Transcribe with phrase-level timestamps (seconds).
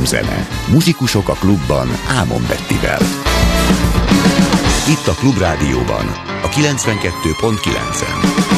[0.00, 0.48] Örömzene.
[0.68, 2.98] Muzsikusok a klubban Ámon Bettivel.
[4.88, 6.06] Itt a Klubrádióban,
[6.42, 8.49] a 92.9-en.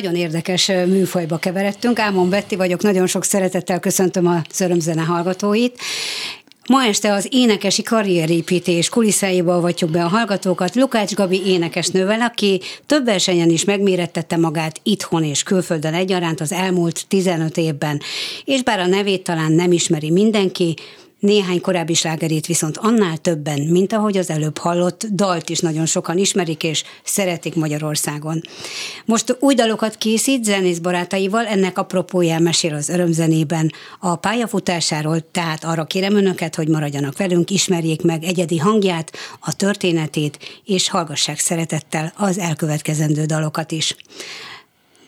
[0.00, 1.98] nagyon érdekes műfajba keveredtünk.
[1.98, 5.78] Ámon Betti vagyok, nagyon sok szeretettel köszöntöm a Szörömzene hallgatóit.
[6.68, 10.74] Ma este az énekesi karrierépítés kulisszáiba vagyunk be a hallgatókat.
[10.74, 17.04] Lukács Gabi énekesnővel, aki több versenyen is megmérettette magát itthon és külföldön egyaránt az elmúlt
[17.08, 18.00] 15 évben.
[18.44, 20.74] És bár a nevét talán nem ismeri mindenki,
[21.20, 26.18] néhány korábbi slágerét viszont annál többen, mint ahogy az előbb hallott, dalt is nagyon sokan
[26.18, 28.40] ismerik és szeretik Magyarországon.
[29.04, 35.84] Most új dalokat készít zenész barátaival, ennek apropóján mesél az örömzenében a pályafutásáról, tehát arra
[35.84, 42.38] kérem önöket, hogy maradjanak velünk, ismerjék meg egyedi hangját, a történetét, és hallgassák szeretettel az
[42.38, 43.96] elkövetkezendő dalokat is.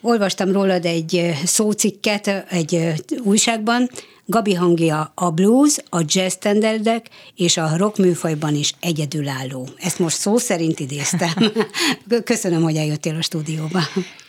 [0.02, 3.90] Olvastam rólad egy szócikket egy újságban,
[4.26, 7.06] Gabi hangja a blues, a jazz standardek
[7.36, 9.68] és a rock műfajban is egyedülálló.
[9.78, 11.34] Ezt most szó szerint idéztem.
[12.24, 13.80] Köszönöm, hogy eljöttél a stúdióba.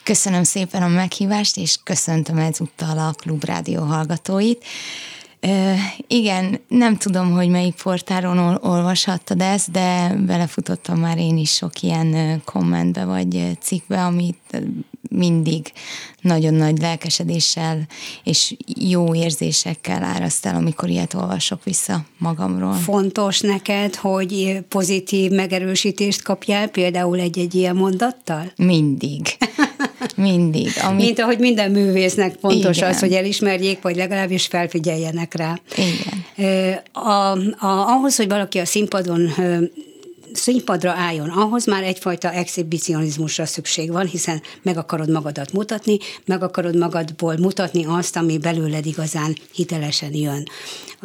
[0.03, 4.63] Köszönöm szépen a meghívást, és köszöntöm ezúttal a Klubrádió hallgatóit.
[6.07, 12.41] Igen, nem tudom, hogy melyik portáron olvashattad ezt, de belefutottam már én is sok ilyen
[12.45, 14.61] kommentbe vagy cikkbe, amit
[15.09, 15.71] mindig
[16.21, 17.87] nagyon nagy lelkesedéssel
[18.23, 22.73] és jó érzésekkel áraszt el, amikor ilyet olvasok vissza magamról.
[22.73, 28.51] Fontos neked, hogy pozitív megerősítést kapjál, például egy-egy ilyen mondattal?
[28.55, 29.21] Mindig.
[30.15, 30.71] Mindig.
[30.81, 31.05] Amit...
[31.05, 32.89] Mint ahogy minden művésznek fontos Igen.
[32.89, 35.59] az, hogy elismerjék, vagy legalábbis felfigyeljenek rá.
[35.75, 36.81] Igen.
[36.91, 37.31] A,
[37.65, 39.33] a, ahhoz, hogy valaki a színpadon
[40.33, 46.77] színpadra álljon, ahhoz már egyfajta exhibicionizmusra szükség van, hiszen meg akarod magadat mutatni, meg akarod
[46.77, 50.47] magadból mutatni azt, ami belőled igazán hitelesen jön.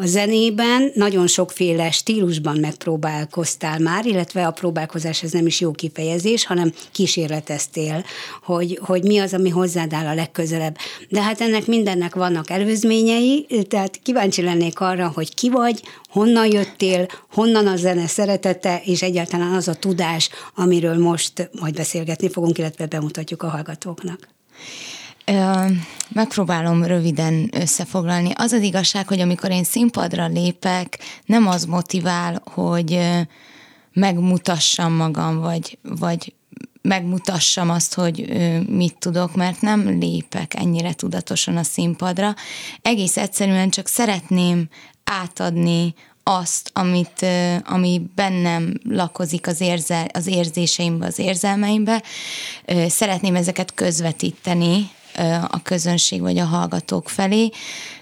[0.01, 6.47] A zenében nagyon sokféle stílusban megpróbálkoztál már, illetve a próbálkozás ez nem is jó kifejezés,
[6.47, 8.05] hanem kísérleteztél,
[8.43, 10.77] hogy, hogy mi az, ami hozzád áll a legközelebb.
[11.09, 17.07] De hát ennek mindennek vannak előzményei, tehát kíváncsi lennék arra, hogy ki vagy, honnan jöttél,
[17.31, 22.87] honnan a zene szeretete, és egyáltalán az a tudás, amiről most majd beszélgetni fogunk, illetve
[22.87, 24.29] bemutatjuk a hallgatóknak.
[26.09, 28.31] Megpróbálom röviden összefoglalni.
[28.35, 33.01] Az az igazság, hogy amikor én színpadra lépek, nem az motivál, hogy
[33.93, 36.35] megmutassam magam, vagy, vagy
[36.83, 38.27] megmutassam azt, hogy
[38.69, 42.35] mit tudok, mert nem lépek ennyire tudatosan a színpadra.
[42.83, 44.69] Egész egyszerűen csak szeretném
[45.05, 47.27] átadni azt, amit,
[47.65, 52.03] ami bennem lakozik az, érzel, az érzéseimbe, az érzelmeimbe.
[52.89, 54.91] Szeretném ezeket közvetíteni
[55.51, 57.51] a közönség vagy a hallgatók felé,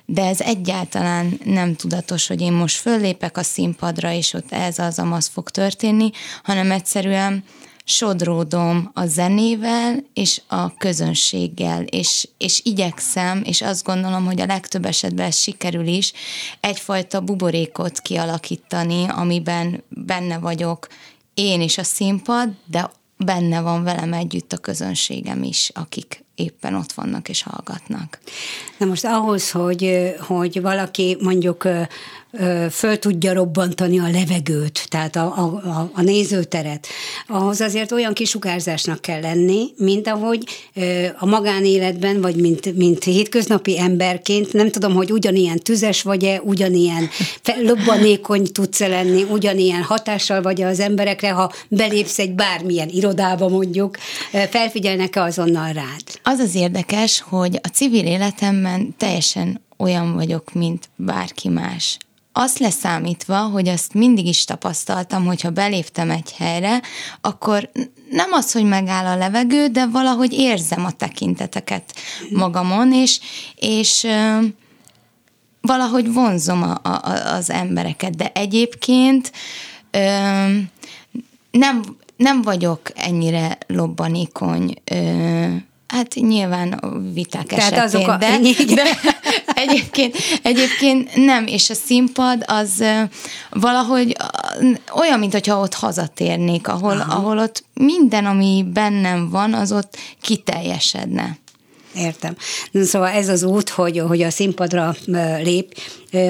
[0.05, 4.99] de ez egyáltalán nem tudatos, hogy én most föllépek a színpadra, és ott ez az,
[5.11, 6.11] az fog történni,
[6.43, 7.45] hanem egyszerűen
[7.89, 14.85] sodródom a zenével és a közönséggel, és, és igyekszem, és azt gondolom, hogy a legtöbb
[14.85, 16.13] esetben ez sikerül is,
[16.61, 20.87] egyfajta buborékot kialakítani, amiben benne vagyok
[21.35, 26.93] én is a színpad, de benne van velem együtt a közönségem is, akik éppen ott
[26.93, 28.19] vannak és hallgatnak.
[28.79, 31.69] Na most ahhoz, hogy, hogy valaki mondjuk
[32.71, 36.87] föl tudja robbantani a levegőt, tehát a, a, a nézőteret,
[37.27, 40.45] ahhoz azért olyan kisugárzásnak kell lenni, mint ahogy
[41.19, 47.09] a magánéletben, vagy mint, mint hétköznapi emberként, nem tudom, hogy ugyanilyen tüzes vagy-e, ugyanilyen
[47.63, 53.97] lobbanékony tudsz lenni, ugyanilyen hatással vagy az emberekre, ha belépsz egy bármilyen irodába mondjuk,
[54.51, 56.03] felfigyelnek-e azonnal rád?
[56.23, 61.99] Az az érdekes, hogy a civil életemben teljesen olyan vagyok, mint bárki más.
[62.39, 66.81] Azt leszámítva, hogy azt mindig is tapasztaltam, hogyha beléptem egy helyre,
[67.21, 67.71] akkor
[68.11, 71.95] nem az, hogy megáll a levegő, de valahogy érzem a tekinteteket
[72.31, 73.21] magamon, és,
[73.55, 74.07] és
[75.61, 77.03] valahogy vonzom a, a,
[77.35, 79.33] az embereket, de egyébként
[81.51, 84.75] nem, nem vagyok ennyire lobbanékony
[85.87, 86.81] Hát nyilván
[87.13, 88.17] viták Tehát esetén, azok a...
[88.17, 88.39] de,
[88.75, 88.85] de
[89.55, 92.85] egyébként, egyébként nem, és a színpad az
[93.51, 94.17] valahogy
[94.95, 101.39] olyan, mint hogyha ott hazatérnék, ahol, ahol ott minden, ami bennem van, az ott kiteljesedne.
[101.97, 102.37] Értem.
[102.73, 104.97] Szóval ez az út, hogy, hogy a színpadra
[105.43, 105.75] lép,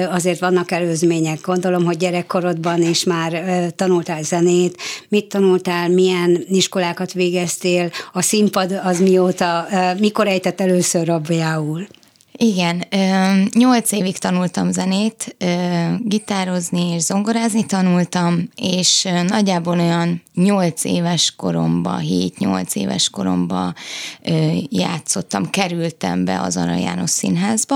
[0.09, 1.41] azért vannak előzmények.
[1.41, 3.43] Gondolom, hogy gyerekkorodban is már
[3.75, 4.77] tanultál zenét.
[5.09, 7.91] Mit tanultál, milyen iskolákat végeztél?
[8.13, 9.67] A színpad az mióta,
[9.99, 11.87] mikor ejtett először rabjául?
[12.39, 12.83] Igen,
[13.53, 15.35] nyolc évig tanultam zenét,
[15.99, 23.73] gitározni és zongorázni tanultam, és nagyjából olyan nyolc éves koromba, hét-nyolc éves koromba
[24.69, 27.75] játszottam, kerültem be az Arra János Színházba,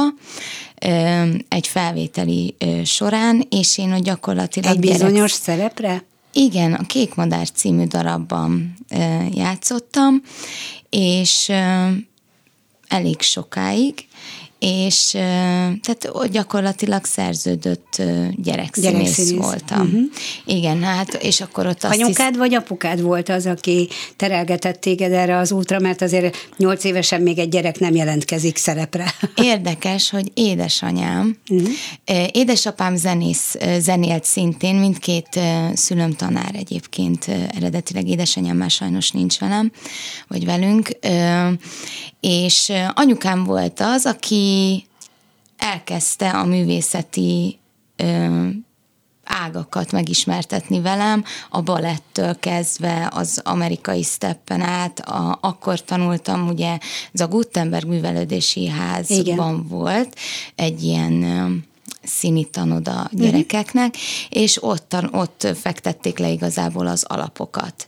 [1.47, 4.71] egy felvételi során, és én ott gyakorlatilag...
[4.71, 5.29] Egy bizonyos gyerek...
[5.29, 6.03] szerepre?
[6.33, 8.73] Igen, a Kék Madár című darabban
[9.33, 10.21] játszottam,
[10.89, 11.51] és
[12.87, 14.05] elég sokáig,
[14.63, 15.09] és
[15.81, 18.01] tehát gyakorlatilag szerződött
[18.35, 19.45] gyerekszínész, gyerekszínész.
[19.45, 19.81] voltam.
[19.81, 20.01] Uh-huh.
[20.45, 22.37] Igen, hát és akkor ott azt Anyukád hisz...
[22.37, 27.37] vagy apukád volt az, aki terelgetett téged erre az útra, mert azért nyolc évesen még
[27.37, 29.13] egy gyerek nem jelentkezik szerepre.
[29.35, 31.69] Érdekes, hogy édesanyám, uh-huh.
[32.31, 35.39] édesapám zenész, zenélt szintén, mindkét
[35.73, 39.71] szülöm tanár egyébként, eredetileg édesanyám már sajnos nincs velem,
[40.27, 40.89] vagy velünk,
[42.19, 44.50] és anyukám volt az, aki
[45.57, 47.59] elkezdte a művészeti
[49.23, 56.77] ágakat megismertetni velem, a balettől kezdve az amerikai steppen át, a, akkor tanultam, ugye
[57.13, 59.67] ez a Gutenberg művelődési házban Igen.
[59.67, 60.15] volt
[60.55, 61.23] egy ilyen
[62.03, 64.41] színi tanoda gyerekeknek, uh-huh.
[64.41, 67.87] és ott, ott fektették le igazából az alapokat.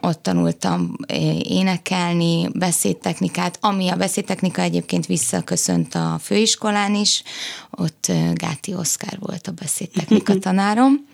[0.00, 0.96] Ott tanultam
[1.42, 7.22] énekelni, beszédtechnikát, ami a beszédtechnika egyébként visszaköszönt a főiskolán is,
[7.70, 11.06] ott Gáti Oszkár volt a beszédtechnika tanárom.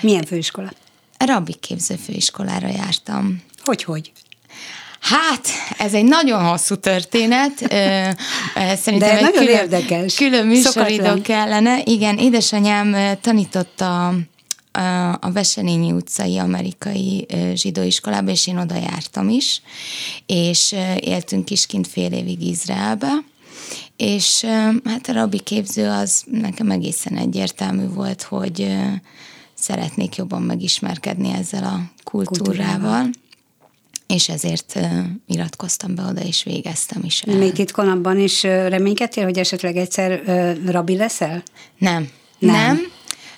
[0.00, 0.70] Milyen főiskola?
[1.18, 3.42] Rabbi képző főiskolára jártam.
[3.64, 4.12] Hogy-hogy?
[5.00, 7.58] Hát, ez egy nagyon hosszú történet.
[8.76, 10.14] Szerintem De egy nagyon külön, érdekes.
[10.14, 11.82] Külön műsoridő kellene.
[11.84, 14.14] Igen, édesanyám tanította
[15.20, 19.62] a Veselényi utcai amerikai zsidó iskolába, és én oda jártam is,
[20.26, 23.12] és éltünk kint fél évig Izraelbe,
[23.96, 24.44] és
[24.84, 28.76] hát a rabbi képző az nekem egészen egyértelmű volt, hogy
[29.54, 32.44] szeretnék jobban megismerkedni ezzel a kultúrával.
[32.44, 33.10] kultúrával
[34.10, 34.78] és ezért
[35.26, 37.22] iratkoztam be oda, és végeztem is.
[37.22, 37.36] El.
[37.36, 40.22] Még itt konabban is reménykedtél, hogy esetleg egyszer
[40.66, 41.42] rabi leszel?
[41.78, 42.08] Nem.
[42.38, 42.80] Nem.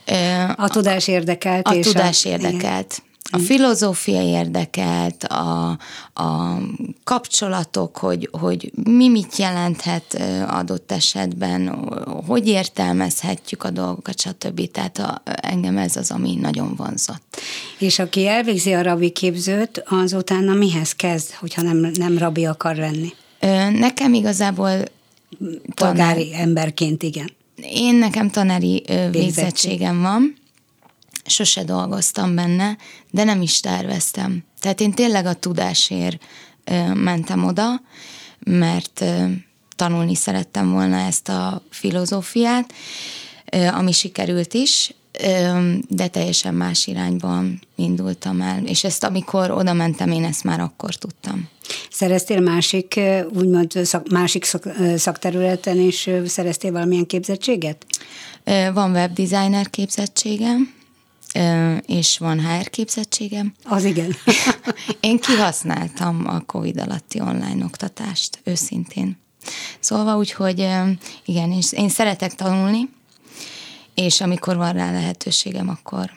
[0.07, 0.55] Nem.
[0.57, 1.67] A tudás érdekelt.
[1.69, 2.93] A és tudás a, érdekelt.
[2.99, 3.11] Igen.
[3.35, 5.79] A filozófia érdekelt, a,
[6.15, 6.59] a
[7.05, 11.69] kapcsolatok, hogy, hogy mi mit jelenthet adott esetben,
[12.27, 14.71] hogy értelmezhetjük a dolgokat, stb.
[14.71, 17.41] Tehát a, engem ez az, ami nagyon vonzott.
[17.79, 22.77] És aki elvégzi a rabi képzőt, az utána mihez kezd, hogyha nem, nem rabi akar
[22.77, 23.13] lenni?
[23.79, 24.85] Nekem igazából
[25.75, 26.43] polgári tanár...
[26.43, 27.31] emberként, igen.
[27.57, 30.35] Én nekem tanári végzettségem van,
[31.33, 32.77] sose dolgoztam benne,
[33.11, 34.45] de nem is terveztem.
[34.61, 36.23] Tehát én tényleg a tudásért
[36.95, 37.81] mentem oda,
[38.39, 39.05] mert
[39.77, 42.73] tanulni szerettem volna ezt a filozófiát,
[43.73, 44.95] ami sikerült is,
[45.89, 50.95] de teljesen más irányban indultam el, és ezt amikor oda mentem, én ezt már akkor
[50.95, 51.49] tudtam.
[51.91, 53.01] Szereztél másik,
[53.35, 54.63] úgymond szak, másik szak,
[54.97, 57.87] szakterületen is szereztél valamilyen képzettséget?
[58.73, 60.75] Van webdesigner képzettségem,
[61.87, 63.55] és van HR képzettségem.
[63.65, 64.17] Az igen.
[65.01, 69.21] Én kihasználtam a COVID alatti online oktatást, őszintén.
[69.81, 70.69] Szóval úgy, hogy
[71.25, 72.89] igen, én szeretek tanulni,
[73.95, 76.11] és amikor van rá lehetőségem, akkor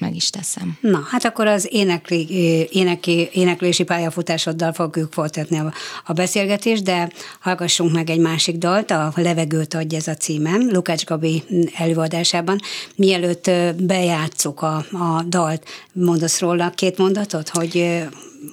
[0.00, 0.78] meg is teszem.
[0.80, 2.26] Na, hát akkor az énekli,
[2.70, 5.72] éneki, éneklési pályafutásoddal fogjuk folytatni a,
[6.06, 11.04] a beszélgetést, de hallgassunk meg egy másik dalt, a Levegőt adj ez a címem, Lukács
[11.04, 11.42] Gabi
[11.74, 12.60] előadásában.
[12.94, 18.02] Mielőtt bejátszuk a, a dalt, mondasz róla két mondatot, hogy,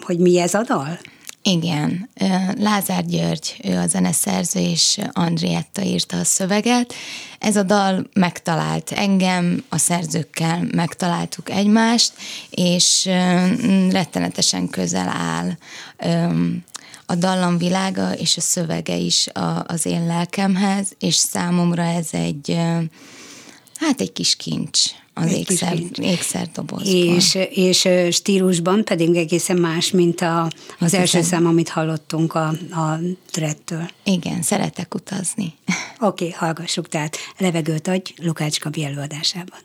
[0.02, 1.00] hogy mi ez a dal?
[1.48, 2.10] Igen,
[2.58, 6.94] Lázár György, ő a zeneszerző, és Andrietta írta a szöveget.
[7.40, 12.14] Ez a dal megtalált engem, a szerzőkkel megtaláltuk egymást,
[12.50, 13.06] és
[13.90, 15.58] rettenetesen közel áll
[17.06, 19.28] a dallam világa és a szövege is
[19.66, 22.58] az én lelkemhez, és számomra ez egy,
[23.76, 24.82] hát egy kis kincs
[25.18, 26.94] az ékszer, ékszerdobozban.
[26.94, 33.00] És, és stílusban pedig egészen más, mint a, az első szám, amit hallottunk a, a
[33.32, 33.90] Drettől.
[34.04, 35.54] Igen, szeretek utazni.
[36.00, 39.60] Oké, okay, hallgassuk, tehát levegőt adj Lukács Kabi előadásában.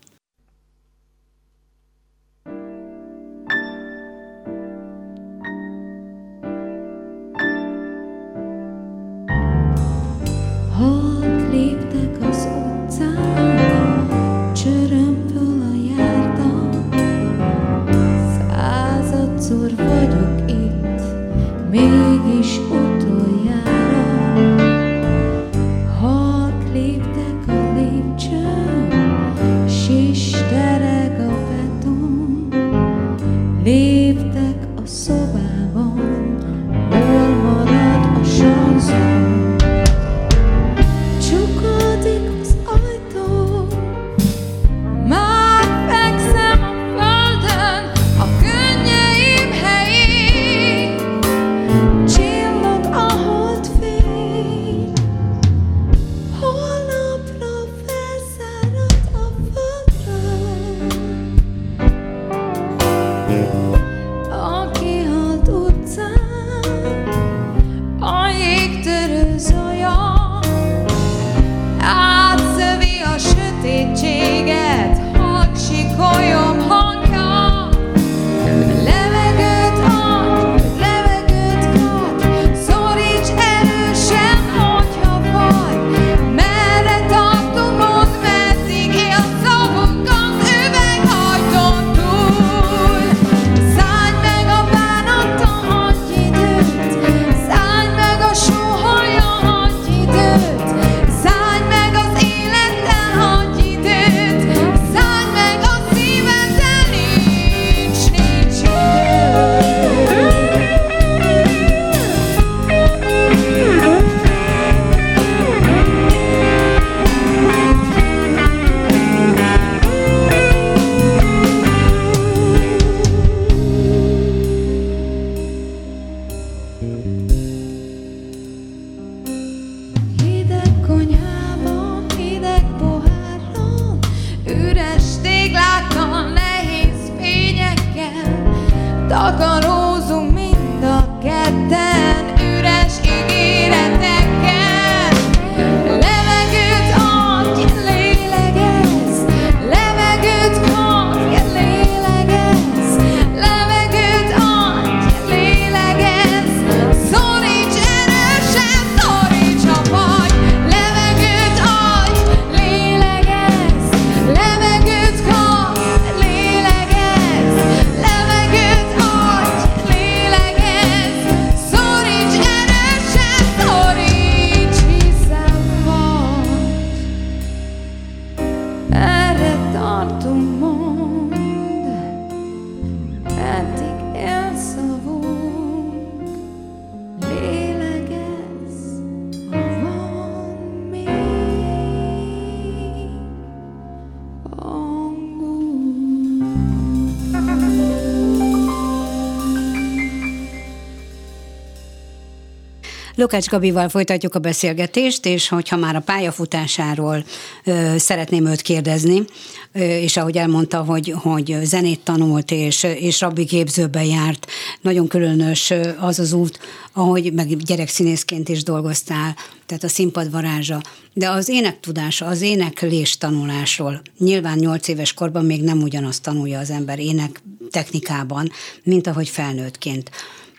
[203.21, 207.25] Lukács Gabival folytatjuk a beszélgetést, és hogyha már a pályafutásáról
[207.65, 209.25] ö, szeretném őt kérdezni,
[209.73, 214.47] ö, és ahogy elmondta, hogy, hogy zenét tanult, és, és rabbi képzőben járt,
[214.81, 216.59] nagyon különös az az út,
[216.93, 220.81] ahogy meg gyerekszínészként is dolgoztál, tehát a színpad varázsa.
[221.13, 226.71] De az énektudása, az éneklés tanulásról, nyilván nyolc éves korban még nem ugyanazt tanulja az
[226.71, 228.51] ember ének technikában,
[228.83, 230.11] mint ahogy felnőttként.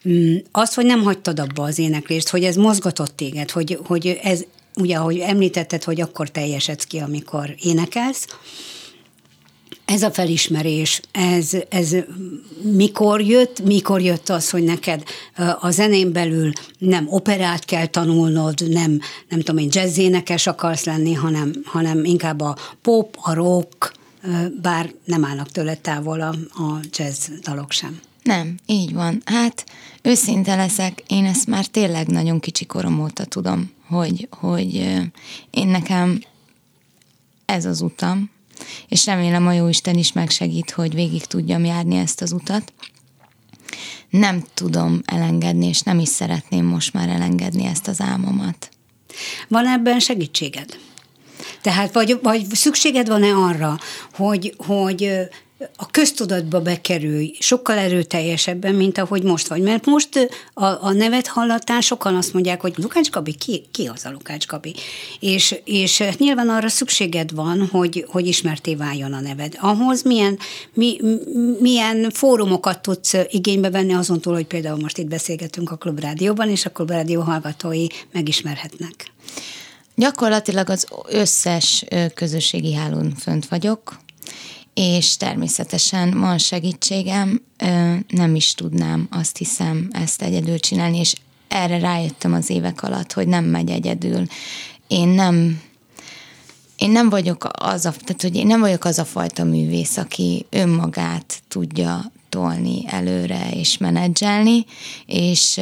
[0.10, 4.44] Mm, Az, hogy nem hagytad abba az éneklést, hogy ez mozgatott téged, hogy, hogy ez,
[4.76, 8.28] ugye, ahogy említetted, hogy akkor teljesedsz ki, amikor énekelsz,
[9.86, 11.96] ez a felismerés, ez, ez
[12.62, 15.04] mikor jött, mikor jött az, hogy neked
[15.60, 21.54] a zenén belül nem operát kell tanulnod, nem, nem tudom én, jazzénekes akarsz lenni, hanem,
[21.66, 23.94] hanem inkább a pop, a rock,
[24.62, 28.00] bár nem állnak tőle távol a, a jazz dalok sem.
[28.24, 29.22] Nem, így van.
[29.26, 29.66] Hát
[30.02, 34.76] őszinte leszek, én ezt már tényleg nagyon kicsi korom óta tudom, hogy, hogy
[35.50, 36.22] én nekem
[37.46, 38.30] ez az utam,
[38.88, 42.74] és remélem a Jóisten is megsegít, hogy végig tudjam járni ezt az utat.
[44.10, 48.70] Nem tudom elengedni, és nem is szeretném most már elengedni ezt az álmomat.
[49.48, 50.78] Van ebben segítséged?
[51.62, 53.80] Tehát vagy, vagy szükséged van-e arra,
[54.14, 55.12] hogy, hogy
[55.76, 59.62] a köztudatba bekerülj sokkal erőteljesebben, mint ahogy most vagy.
[59.62, 64.06] Mert most a, a nevet hallatán sokan azt mondják, hogy Lukács Gabi, ki, ki az
[64.06, 64.76] a Lukács Gabi?
[65.20, 69.58] És, és nyilván arra szükséged van, hogy, hogy ismerté váljon a neved.
[69.60, 70.40] Ahhoz milyen,
[70.74, 71.00] mi,
[71.60, 76.66] milyen fórumokat tudsz igénybe venni azon túl, hogy például most itt beszélgetünk a Klubrádióban, és
[76.66, 79.12] a Klubrádió hallgatói megismerhetnek.
[79.96, 84.00] Gyakorlatilag az összes közösségi hálón fönt vagyok,
[84.82, 87.42] és természetesen van segítségem,
[88.08, 91.14] nem is tudnám azt hiszem ezt egyedül csinálni, és
[91.48, 94.26] erre rájöttem az évek alatt, hogy nem megy egyedül.
[94.88, 95.62] Én nem,
[96.76, 100.46] én nem vagyok az a, tehát, hogy én nem vagyok az a fajta művész, aki
[100.50, 104.66] önmagát tudja tolni előre és menedzselni,
[105.06, 105.60] és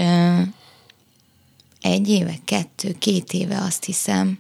[1.81, 4.39] egy éve, kettő, két éve azt hiszem,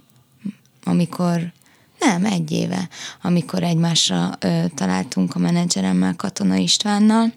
[0.83, 1.51] amikor
[1.99, 2.89] nem, egy éve,
[3.21, 7.33] amikor egymásra ö, találtunk a menedzseremmel, Katona Istvánnal,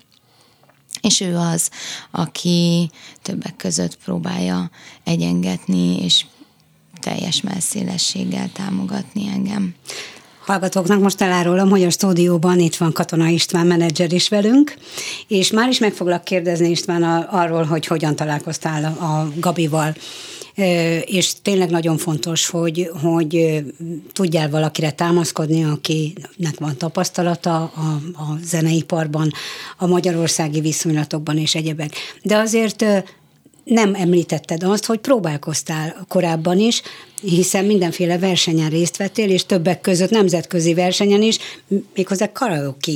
[1.00, 1.70] és ő az,
[2.10, 2.90] aki
[3.22, 4.70] többek között próbálja
[5.04, 6.24] egyengetni, és
[7.00, 9.74] teljes messzélességgel támogatni engem.
[10.46, 14.74] Hallgatóknak most elárulom, hogy a stúdióban itt van Katona István menedzser is velünk,
[15.28, 19.94] és már is meg foglak kérdezni István arról, hogy hogyan találkoztál a Gabival.
[21.04, 23.62] És tényleg nagyon fontos, hogy, hogy
[24.12, 29.32] tudjál valakire támaszkodni, akinek van tapasztalata a, a zeneiparban,
[29.78, 31.94] a magyarországi viszonylatokban és egyebek.
[32.22, 32.84] De azért
[33.64, 36.82] nem említetted azt, hogy próbálkoztál korábban is,
[37.20, 41.38] hiszen mindenféle versenyen részt vettél, és többek között nemzetközi versenyen is,
[41.94, 42.92] méghozzá karaoke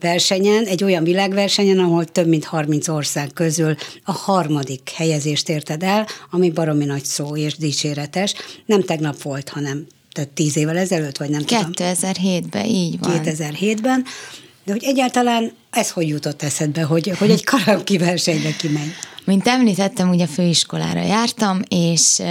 [0.00, 6.06] versenyen, egy olyan világversenyen, ahol több mint 30 ország közül a harmadik helyezést érted el,
[6.30, 8.34] ami baromi nagy szó és dicséretes.
[8.66, 11.70] Nem tegnap volt, hanem tehát tíz évvel ezelőtt, vagy nem tudom.
[11.72, 13.20] 2007-ben így van.
[13.24, 14.04] 2007-ben,
[14.64, 18.92] de hogy egyáltalán ez hogy jutott eszedbe, hogy, hogy egy karaoke versenyre kimegy?
[19.24, 22.22] Mint említettem, ugye főiskolára jártam, és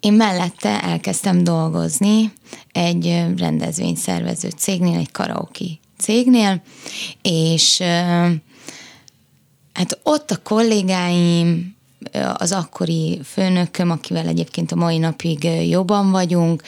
[0.00, 2.32] én mellette elkezdtem dolgozni
[2.72, 5.64] egy rendezvényszervező cégnél, egy karaoke
[6.00, 6.62] cégnél,
[7.22, 7.78] és
[9.72, 11.78] hát ott a kollégáim,
[12.34, 16.62] az akkori főnököm, akivel egyébként a mai napig jobban vagyunk,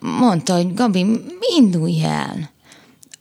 [0.00, 1.06] mondta, hogy Gabi,
[1.56, 2.50] indulj el.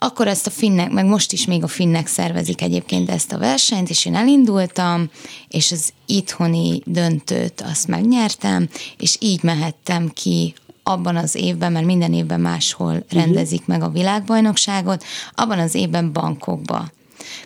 [0.01, 3.89] akkor ezt a finnek, meg most is még a finnek szervezik egyébként ezt a versenyt,
[3.89, 5.09] és én elindultam,
[5.47, 10.53] és az itthoni döntőt azt megnyertem, és így mehettem ki
[10.89, 13.12] abban az évben, mert minden évben máshol uh-huh.
[13.12, 15.04] rendezik meg a világbajnokságot,
[15.36, 16.91] abban az évben bankokba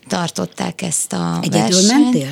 [0.08, 2.04] tartották ezt a Egyedül versenyt.
[2.04, 2.30] mentél?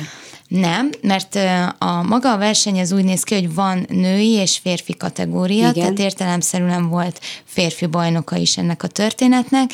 [0.48, 1.38] Nem, mert
[1.78, 5.72] a maga a verseny az úgy néz ki, hogy van női és férfi kategória, Igen.
[5.72, 9.70] tehát értelemszerűen volt férfi bajnoka is ennek a történetnek.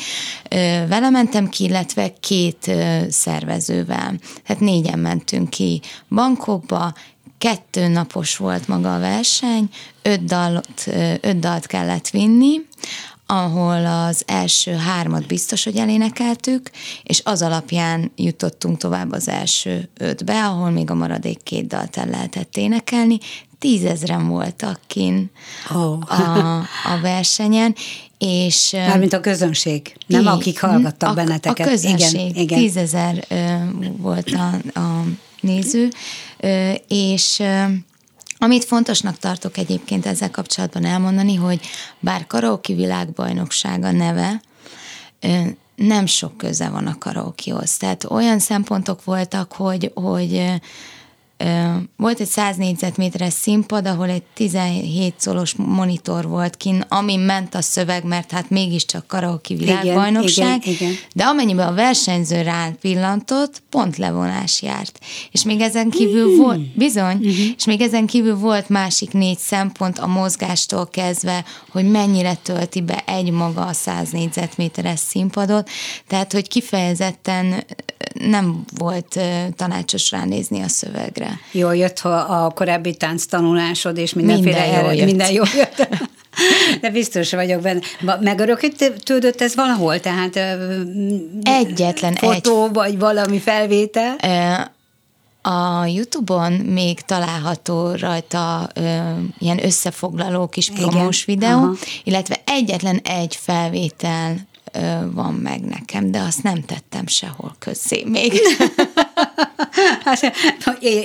[0.87, 2.71] Vele mentem ki, illetve két
[3.09, 4.13] szervezővel.
[4.45, 6.93] Tehát négyen mentünk ki bankokba,
[7.39, 9.69] kettő napos volt maga a verseny,
[10.01, 10.87] öt dalt,
[11.21, 12.61] öt dalt kellett vinni,
[13.25, 16.69] ahol az első hármat biztos, hogy elénekeltük,
[17.03, 22.07] és az alapján jutottunk tovább az első ötbe, ahol még a maradék két dalt el
[22.07, 23.17] lehetett énekelni.
[23.59, 25.31] Tízezren voltak kin
[25.73, 26.19] oh.
[26.19, 27.75] a, a versenyen,
[28.17, 28.71] és...
[28.71, 31.67] Mármint a közönség, nem így, akik hallgattak a, benneteket.
[31.67, 32.59] A közönség, igen, igen.
[32.59, 33.25] tízezer
[33.97, 35.03] volt a, a
[35.41, 35.89] néző,
[36.87, 37.43] és
[38.37, 41.59] amit fontosnak tartok egyébként ezzel kapcsolatban elmondani, hogy
[41.99, 44.41] bár karaoke világbajnoksága neve,
[45.75, 47.77] nem sok köze van a karaokehoz.
[47.77, 50.61] Tehát olyan szempontok voltak, hogy, hogy
[51.97, 57.61] volt egy 100 négyzetméteres színpad, ahol egy 17 szolos monitor volt kin, ami ment a
[57.61, 60.93] szöveg, mert hát mégiscsak karaoke világbajnokság, igen, igen, igen.
[61.13, 64.99] de amennyiben a versenyző rá pillantott, pont levonás járt.
[65.31, 66.37] És még ezen kívül mm.
[66.37, 67.47] volt, bizony, mm-hmm.
[67.57, 73.03] és még ezen kívül volt másik négy szempont a mozgástól kezdve, hogy mennyire tölti be
[73.05, 75.69] egy maga a 100 négyzetméteres színpadot,
[76.07, 77.63] tehát hogy kifejezetten
[78.13, 79.19] nem volt
[79.55, 81.39] tanácsos ránézni a szövegre.
[81.51, 85.05] Jól jött ha a korábbi tánc tanulásod, és mindenféle minden jól jött.
[85.05, 85.87] Minden jól jött.
[86.81, 87.79] De biztos vagyok benne.
[88.19, 89.99] Megörökítődött ez valahol?
[89.99, 90.39] Tehát
[91.43, 92.73] Egyetlen fotó, egy...
[92.73, 94.15] vagy valami felvétel?
[95.41, 98.99] A Youtube-on még található rajta ö,
[99.39, 101.39] ilyen összefoglaló kis promós Igen.
[101.39, 101.75] videó, Aha.
[102.03, 104.47] illetve egyetlen egy felvétel
[105.11, 108.33] van meg nekem, de azt nem tettem sehol közzé még.
[110.05, 110.35] hát,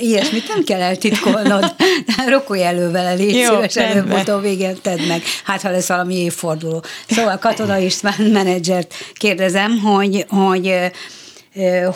[0.01, 1.75] ilyesmit nem kell eltitkolnod.
[2.27, 5.21] Rokolj elő vele, légy Jó, szíves, előbb végén tedd meg.
[5.43, 6.83] Hát, ha lesz valami évforduló.
[7.09, 10.91] Szóval Katona István menedzsert kérdezem, hogy, hogy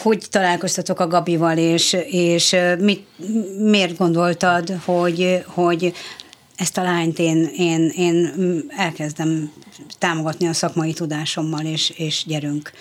[0.01, 3.05] hogy találkoztatok a Gabival, és, és mit,
[3.57, 5.93] miért gondoltad, hogy, hogy
[6.59, 8.33] ezt a lányt én, én, én
[8.69, 9.53] elkezdem
[9.97, 12.71] támogatni a szakmai tudásommal, és, és gyerünk.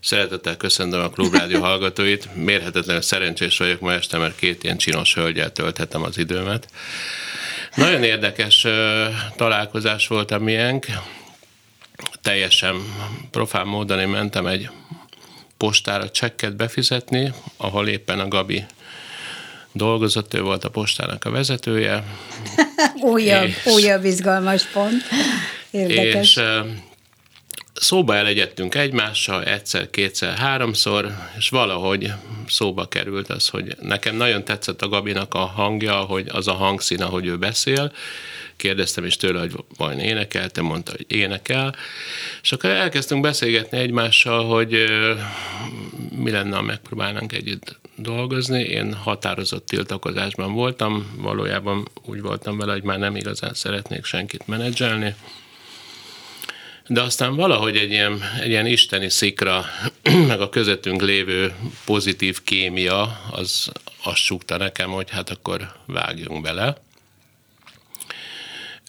[0.00, 2.34] Szeretettel köszöntöm a Klubrádió hallgatóit.
[2.34, 6.68] Mérhetetlenül szerencsés vagyok ma este, mert két ilyen csinos hölgyel tölthetem az időmet.
[7.74, 8.66] Nagyon érdekes
[9.36, 10.86] találkozás volt a miénk.
[12.22, 12.76] Teljesen
[13.30, 14.70] profán módon én mentem egy
[15.56, 18.64] postára csekket befizetni, ahol éppen a Gabi
[19.72, 22.04] dolgozott, ő volt a postának a vezetője.
[23.12, 25.02] újabb, és, újabb izgalmas pont.
[25.70, 26.36] Érdekes.
[26.36, 26.42] És
[27.80, 32.12] szóba elegyedtünk egymással egyszer, kétszer, háromszor, és valahogy
[32.48, 37.02] szóba került az, hogy nekem nagyon tetszett a Gabinak a hangja, hogy az a hangszín,
[37.02, 37.92] ahogy ő beszél,
[38.56, 41.74] kérdeztem is tőle, hogy vajon énekelte, mondta, hogy énekel,
[42.42, 44.84] és akkor elkezdtünk beszélgetni egymással, hogy
[46.16, 48.62] mi lenne, ha megpróbálnánk együtt dolgozni.
[48.62, 55.14] Én határozott tiltakozásban voltam, valójában úgy voltam vele, hogy már nem igazán szeretnék senkit menedzselni,
[56.86, 59.64] de aztán valahogy egy ilyen, egy ilyen isteni szikra,
[60.28, 66.76] meg a közöttünk lévő pozitív kémia, az azt súgta nekem, hogy hát akkor vágjunk bele.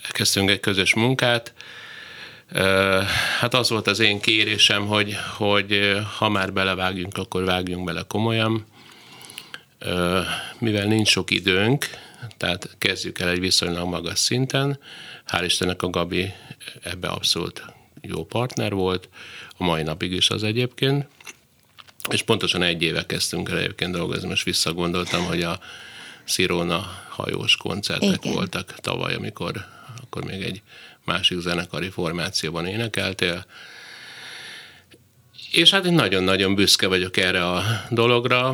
[0.03, 1.53] Elkezdtünk egy közös munkát,
[3.39, 8.65] Hát az volt az én kérésem, hogy, hogy ha már belevágjunk, akkor vágjunk bele komolyan.
[10.59, 11.85] Mivel nincs sok időnk,
[12.37, 14.79] tehát kezdjük el egy viszonylag magas szinten.
[15.27, 16.33] Hál' Istennek a Gabi
[16.81, 17.65] ebbe abszolút
[18.01, 19.09] jó partner volt,
[19.57, 21.07] a mai napig is az egyébként,
[22.09, 25.59] és pontosan egy éve kezdtünk el egyébként dolgozni, most visszagondoltam, hogy a
[26.23, 28.33] Sirona hajós koncertek Igen.
[28.33, 29.65] voltak tavaly, amikor
[30.01, 30.61] akkor még egy
[31.05, 33.45] másik zenekari formációban énekeltél.
[35.51, 38.53] És hát én nagyon-nagyon büszke vagyok erre a dologra.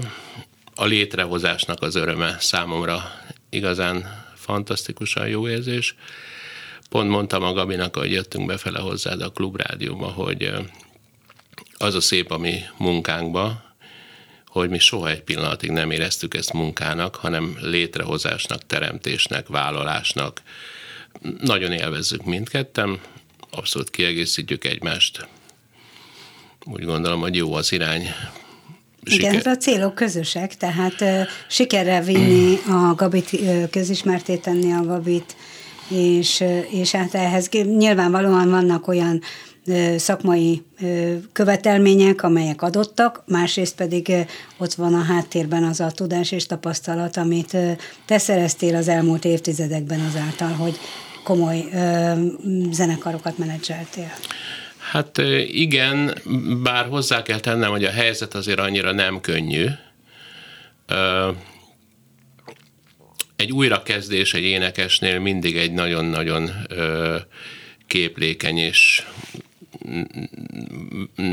[0.80, 5.96] A létrehozásnak az öröme számomra igazán fantasztikusan jó érzés.
[6.90, 10.54] Pont mondtam a Gabinak, hogy jöttünk befele hozzád a klubrádióba, hogy
[11.78, 13.76] az a szép a mi munkánkba,
[14.46, 20.42] hogy mi soha egy pillanatig nem éreztük ezt munkának, hanem létrehozásnak, teremtésnek, vállalásnak.
[21.42, 23.00] Nagyon élvezzük mindketten.
[23.50, 25.28] abszolút kiegészítjük egymást.
[26.66, 28.14] Úgy gondolom, hogy jó az irány.
[29.10, 29.34] Siker.
[29.34, 35.36] Igen, a célok közösek, tehát uh, sikerrel vinni a Gabit, uh, közismerté tenni a Gabit,
[35.90, 39.22] és, uh, és hát ehhez nyilvánvalóan vannak olyan
[39.98, 40.64] szakmai
[41.34, 44.12] követelmények, amelyek adottak, másrészt pedig
[44.58, 47.58] ott van a háttérben az a tudás és tapasztalat, amit
[48.06, 50.78] te szereztél az elmúlt évtizedekben azáltal, hogy
[51.24, 51.70] komoly
[52.72, 54.12] zenekarokat menedzseltél.
[54.92, 56.18] Hát igen,
[56.64, 59.66] bár hozzá kell tennem, hogy a helyzet azért annyira nem könnyű.
[63.36, 66.52] Egy újrakezdés egy énekesnél mindig egy nagyon-nagyon
[67.88, 69.04] képlékeny és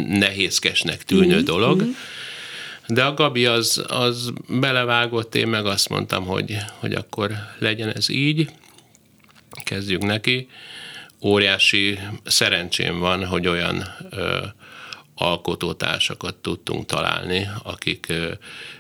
[0.09, 1.45] nehézkesnek tűnő mm-hmm.
[1.45, 1.81] dolog.
[1.81, 1.89] Mhm.
[2.87, 8.09] De a Gabi az, az belevágott, én meg azt mondtam, hogy, hogy akkor legyen ez
[8.09, 8.51] így,
[9.65, 10.49] kezdjük neki.
[11.25, 14.47] Óriási szerencsém van, hogy olyan ö,
[15.15, 18.33] alkotótársakat tudtunk találni, akik ö,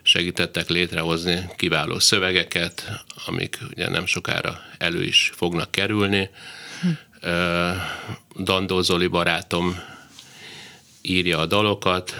[0.02, 6.30] segítettek létrehozni kiváló szövegeket, amik ugye nem sokára elő is fognak kerülni.
[6.80, 6.88] Hm.
[8.42, 9.80] Dandó Zoli barátom
[11.02, 12.14] írja a dalokat,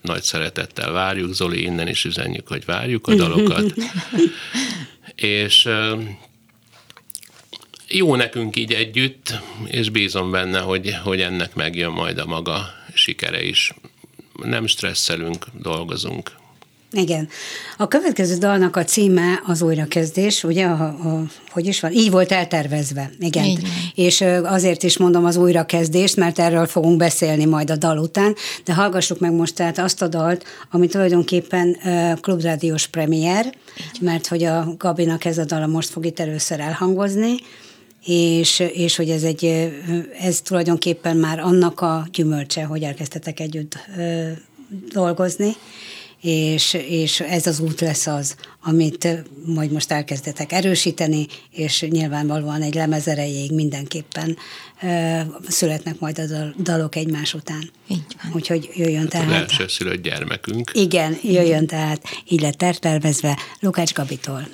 [0.00, 3.74] nagy szeretettel várjuk, Zoli, innen is üzenjük, hogy várjuk a dalokat.
[5.14, 5.68] és
[7.88, 9.32] jó nekünk így együtt,
[9.66, 13.74] és bízom benne, hogy, hogy ennek megjön majd a maga sikere is.
[14.42, 16.32] Nem stresszelünk, dolgozunk.
[16.92, 17.28] Igen.
[17.76, 21.92] A következő dalnak a címe az újrakezdés, ugye, a, a, hogy is van?
[21.92, 23.10] Így volt eltervezve.
[23.18, 23.44] Igen.
[23.44, 23.70] Igen.
[23.94, 28.74] És azért is mondom az újrakezdést, mert erről fogunk beszélni majd a dal után, de
[28.74, 31.76] hallgassuk meg most tehát azt a dalt, ami tulajdonképpen
[32.20, 33.54] klubrádiós premier,
[34.00, 37.36] mert hogy a Gabinak ez a dala most fog itt először elhangozni,
[38.08, 39.72] és, és hogy ez egy,
[40.20, 43.78] ez tulajdonképpen már annak a gyümölcse, hogy elkezdtetek együtt
[44.92, 45.52] dolgozni,
[46.20, 49.08] és, és ez az út lesz az, amit
[49.46, 54.36] majd most elkezdetek erősíteni, és nyilvánvalóan egy lemez erejéig mindenképpen
[54.82, 57.70] ö, születnek majd a dalok egymás után.
[57.88, 58.32] Így van.
[58.34, 59.28] Úgyhogy jöjjön hát tehát.
[59.28, 60.70] Az első szülött gyermekünk.
[60.74, 64.48] Igen, jöjjön tehát, így lett tervezve Lukács Gabitól.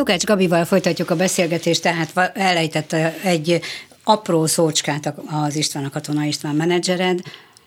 [0.00, 3.60] Lukács Gabival folytatjuk a beszélgetést, tehát elejtette egy
[4.04, 7.20] apró szócskát az István, a Katona István menedzsered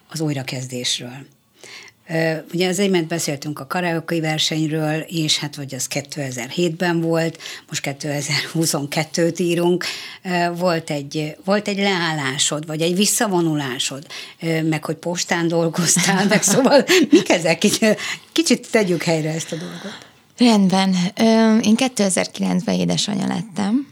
[0.10, 1.26] az újrakezdésről.
[2.54, 9.39] Ugye az imént beszéltünk a karaoke versenyről, és hát vagy az 2007-ben volt, most 2022-t
[9.39, 9.86] írunk.
[10.56, 14.08] Volt egy, volt egy leállásod, vagy egy visszavonulásod,
[14.63, 17.58] meg hogy postán dolgoztál, meg szóval mik ezek?
[18.32, 20.12] Kicsit tegyük helyre ezt a dolgot.
[20.38, 20.96] Rendben.
[21.62, 23.91] Én 2009-ben édesanyja lettem,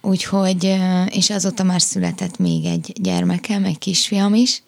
[0.00, 0.78] Úgyhogy,
[1.10, 4.62] és azóta már született még egy gyermekem, egy kisfiam is,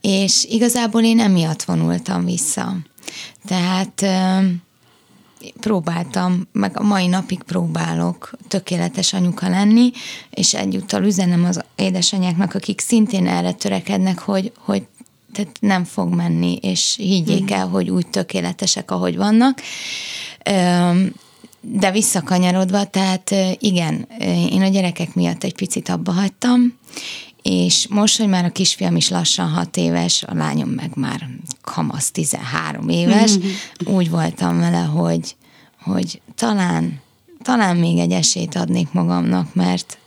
[0.00, 2.76] és igazából én emiatt vonultam vissza.
[3.46, 4.04] Tehát
[5.60, 9.90] próbáltam, meg a mai napig próbálok tökéletes anyuka lenni,
[10.30, 14.82] és egyúttal üzenem az édesanyáknak, akik szintén erre törekednek, hogy, hogy
[15.32, 17.54] tehát nem fog menni, és higgyék mm.
[17.54, 19.60] el, hogy úgy tökéletesek, ahogy vannak.
[21.60, 24.08] De visszakanyarodva, tehát igen,
[24.50, 26.78] én a gyerekek miatt egy picit abba hagytam,
[27.42, 31.28] és most, hogy már a kisfiam is lassan hat éves, a lányom meg már
[31.60, 33.94] kamasz 13 éves, mm-hmm.
[33.94, 35.36] úgy voltam vele, hogy,
[35.80, 37.00] hogy talán,
[37.42, 39.98] talán még egy esélyt adnék magamnak, mert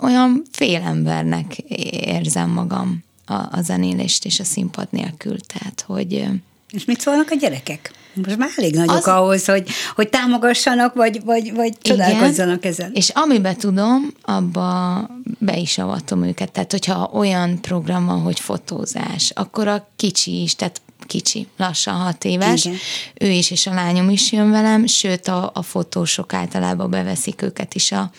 [0.00, 1.58] olyan félembernek
[1.90, 6.24] érzem magam a, a zenélést és a színpad nélkül, tehát hogy...
[6.70, 7.92] És mit szólnak a gyerekek?
[8.14, 9.06] Most már elég nagyok az...
[9.06, 12.90] ahhoz, hogy, hogy támogassanak, vagy, vagy, vagy csodálkozzanak ezen.
[12.94, 16.52] És amibe tudom, abba be is avatom őket.
[16.52, 22.24] Tehát, hogyha olyan program van, hogy fotózás, akkor a kicsi is, tehát kicsi, lassan hat
[22.24, 22.78] éves, Igen.
[23.14, 27.74] ő is és a lányom is jön velem, sőt a, a fotósok általában beveszik őket
[27.74, 28.10] is a,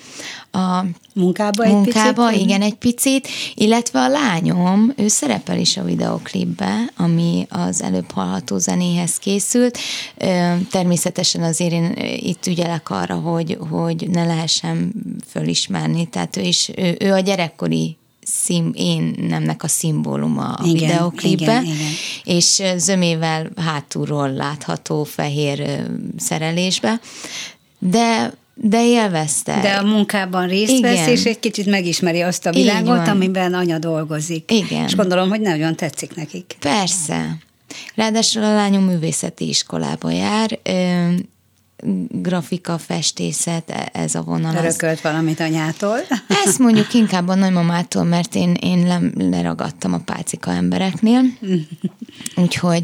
[0.58, 2.44] a munkába, egy munkába picit?
[2.44, 8.58] igen, egy picit, illetve a lányom, ő szerepel is a videoklipbe, ami az előbb hallható
[8.58, 9.78] zenéhez készült.
[10.70, 14.94] Természetesen azért én itt ügyelek arra, hogy, hogy ne lehessen
[15.28, 20.90] fölismerni, tehát ő is, ő, ő a gyerekkori szim, én nemnek a szimbóluma a igen,
[20.90, 21.92] videoklipbe, igen, igen.
[22.24, 25.86] és zömével hátulról látható fehér
[26.18, 27.00] szerelésbe,
[27.80, 29.60] de de élvezte.
[29.62, 30.94] De a munkában részt Igen.
[30.94, 34.52] vesz, és egy kicsit megismeri azt a világot, amiben anya dolgozik.
[34.52, 34.86] Igen.
[34.86, 36.56] És gondolom, hogy nagyon tetszik nekik.
[36.60, 37.38] Persze.
[37.96, 40.60] Ráadásul a lányom művészeti iskolába jár,
[42.10, 44.56] grafika, festészet, e, ez a vonal.
[44.56, 45.98] Örökölt valamit anyától?
[46.46, 51.22] Ezt mondjuk inkább a nagymamától, mert én, én leragadtam a pálcika embereknél.
[52.36, 52.84] Úgyhogy,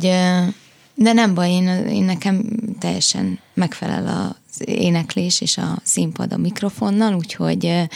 [0.95, 2.43] de nem baj, én, én nekem
[2.79, 7.87] teljesen megfelel az éneklés és a színpad a mikrofonnal, úgyhogy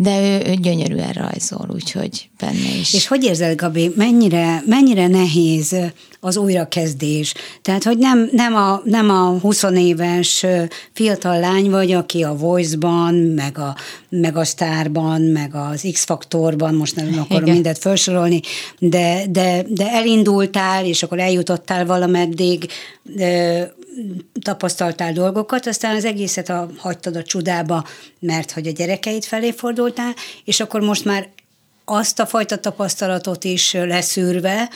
[0.00, 2.94] de ő, ő gyönyörűen rajzol, úgyhogy benne is.
[2.94, 5.76] És hogy érzed, Gabi, mennyire, mennyire nehéz
[6.20, 7.34] az újrakezdés?
[7.62, 10.46] Tehát, hogy nem, nem, a, nem a 20 éves
[10.92, 13.76] fiatal lány vagy, aki a Voice-ban, meg a,
[14.08, 17.54] meg a Starban, meg az X-faktorban, most nem akarom Igen.
[17.54, 18.40] mindet felsorolni,
[18.78, 22.68] de, de, de elindultál, és akkor eljutottál valameddig,
[24.42, 27.84] tapasztaltál dolgokat, aztán az egészet a, hagytad a csudába,
[28.18, 30.14] mert hogy a gyerekeit felé fordultál,
[30.44, 31.28] és akkor most már
[31.84, 34.70] azt a fajta tapasztalatot is leszűrve,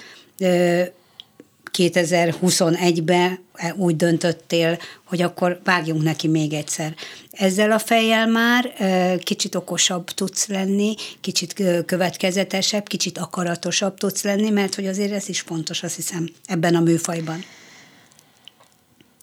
[1.79, 3.39] 2021-ben
[3.77, 6.95] úgy döntöttél, hogy akkor vágjunk neki még egyszer.
[7.31, 8.73] Ezzel a fejjel már
[9.19, 15.41] kicsit okosabb tudsz lenni, kicsit következetesebb, kicsit akaratosabb tudsz lenni, mert hogy azért ez is
[15.41, 17.45] fontos, azt hiszem, ebben a műfajban.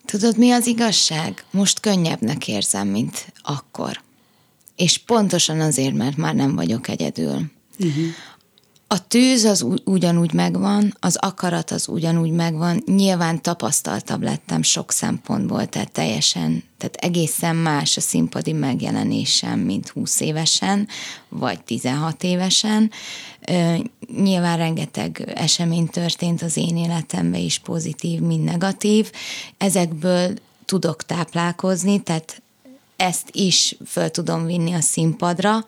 [0.10, 1.44] Tudod, mi az igazság?
[1.52, 4.02] Most könnyebbnek érzem, mint akkor.
[4.76, 7.52] És pontosan azért, mert már nem vagyok egyedül.
[7.80, 8.06] Uh-huh.
[8.92, 15.66] A tűz az ugyanúgy megvan, az akarat az ugyanúgy megvan, nyilván tapasztaltabb lettem sok szempontból,
[15.66, 20.88] tehát teljesen, tehát egészen más a színpadi megjelenésem, mint 20 évesen,
[21.28, 22.92] vagy 16 évesen.
[24.22, 29.12] Nyilván rengeteg esemény történt az én életemben is, pozitív, mind negatív.
[29.58, 30.34] Ezekből
[30.66, 32.42] tudok táplálkozni, tehát
[32.96, 35.68] ezt is föl tudom vinni a színpadra,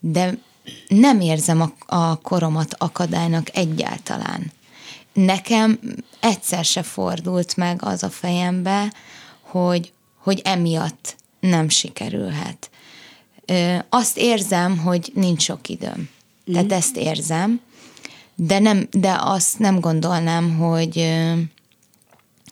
[0.00, 0.38] de
[0.88, 4.52] nem érzem a, a koromat akadálynak egyáltalán.
[5.12, 5.78] Nekem
[6.20, 8.92] egyszer se fordult meg az a fejembe,
[9.40, 12.70] hogy, hogy emiatt nem sikerülhet.
[13.46, 16.08] Ö, azt érzem, hogy nincs sok időm.
[16.50, 16.52] Mm.
[16.52, 17.60] Tehát ezt érzem,
[18.34, 20.98] de, nem, de azt nem gondolnám, hogy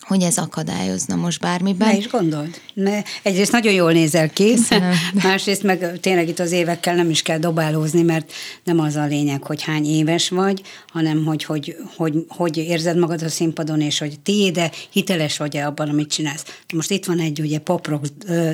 [0.07, 1.89] hogy ez akadályozna most bármiben.
[1.89, 2.61] Ne is gondold.
[2.75, 4.95] Ne, egyrészt nagyon jól nézel ki, Köszönöm.
[5.23, 8.33] másrészt meg tényleg itt az évekkel nem is kell dobálózni, mert
[8.65, 13.23] nem az a lényeg, hogy hány éves vagy, hanem hogy hogy, hogy, hogy érzed magad
[13.23, 16.45] a színpadon, és hogy tiéd hiteles vagy-e abban, amit csinálsz.
[16.75, 18.07] Most itt van egy ugye poprock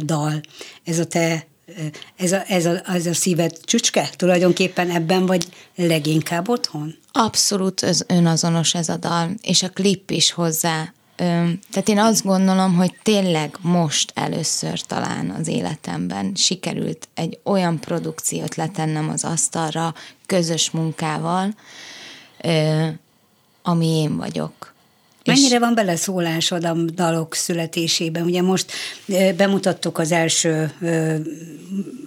[0.05, 0.41] dal,
[0.85, 1.47] ez a te
[2.17, 4.11] ez a, ez, a, ez a szíved csücske?
[4.17, 6.95] Tulajdonképpen ebben vagy leginkább otthon?
[7.13, 12.75] Abszolút az önazonos ez a dal, és a klip is hozzá tehát én azt gondolom,
[12.75, 19.95] hogy tényleg most először talán az életemben sikerült egy olyan produkciót letennem az asztalra
[20.27, 21.55] közös munkával,
[23.63, 24.75] ami én vagyok.
[25.25, 28.23] Mennyire van beleszólásod a dalok születésében?
[28.23, 28.73] Ugye most
[29.37, 30.73] bemutattuk az első,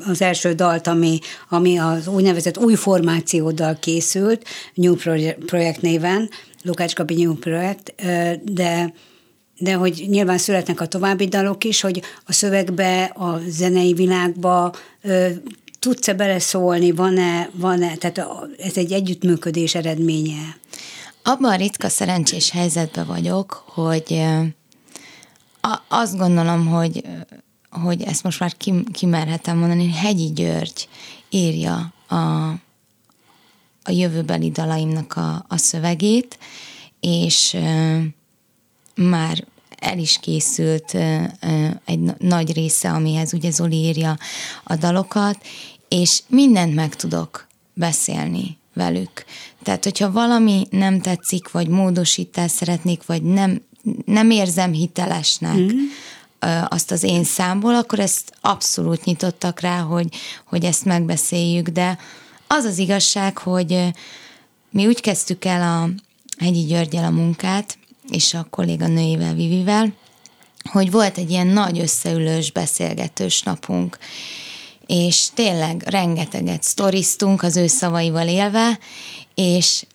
[0.08, 4.96] az első dalt, ami, ami az úgynevezett új formációddal készült, New
[5.46, 6.30] Project néven,
[6.66, 7.96] Lukács Gabi New Project,
[8.44, 8.94] de
[9.58, 14.74] de hogy nyilván születnek a további dalok is, hogy a szövegbe, a zenei világba
[15.80, 20.58] tudsz-e beleszólni, van-e, van-e, tehát ez egy együttműködés eredménye?
[21.24, 24.24] Abban a ritka szerencsés helyzetben vagyok, hogy
[25.88, 27.04] azt gondolom, hogy,
[27.70, 28.56] hogy ezt most már
[28.92, 30.88] kimerhetem mondani, Hegyi György
[31.30, 32.50] írja a,
[33.88, 36.38] a jövőbeli dalaimnak a, a szövegét,
[37.00, 37.58] és
[38.96, 39.46] már
[39.80, 40.98] el is készült
[41.86, 44.18] egy nagy része, amihez ugye Zoli írja
[44.64, 45.38] a dalokat,
[45.88, 49.26] és mindent meg tudok beszélni velük.
[49.64, 53.62] Tehát, hogyha valami nem tetszik, vagy módosítás szeretnék, vagy nem,
[54.06, 55.86] nem érzem hitelesnek mm.
[56.68, 60.16] azt az én számból, akkor ezt abszolút nyitottak rá, hogy,
[60.46, 61.98] hogy ezt megbeszéljük, de
[62.48, 63.94] az az igazság, hogy
[64.70, 65.90] mi úgy kezdtük el a
[66.44, 67.78] Hegyi Györgyel a munkát,
[68.10, 69.94] és a kolléganőivel, Vivivel,
[70.72, 73.98] hogy volt egy ilyen nagy összeülős, beszélgetős napunk,
[74.86, 78.80] és tényleg rengeteget sztoriztunk az ő szavaival élve,
[79.36, 79.86] és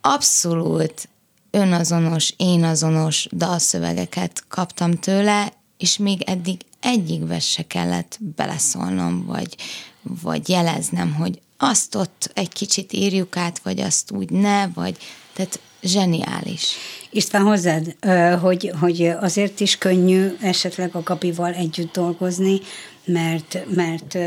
[0.00, 1.08] abszolút
[1.50, 9.56] önazonos, én azonos dalszövegeket kaptam tőle, és még eddig egyikbe se kellett beleszólnom, vagy,
[10.02, 14.96] vagy jeleznem, hogy azt ott egy kicsit írjuk át, vagy azt úgy ne, vagy
[15.32, 16.74] tehát zseniális.
[17.10, 17.96] István, hozzád,
[18.40, 22.60] hogy, hogy azért is könnyű esetleg a Gabival együtt dolgozni,
[23.04, 24.18] mert, mert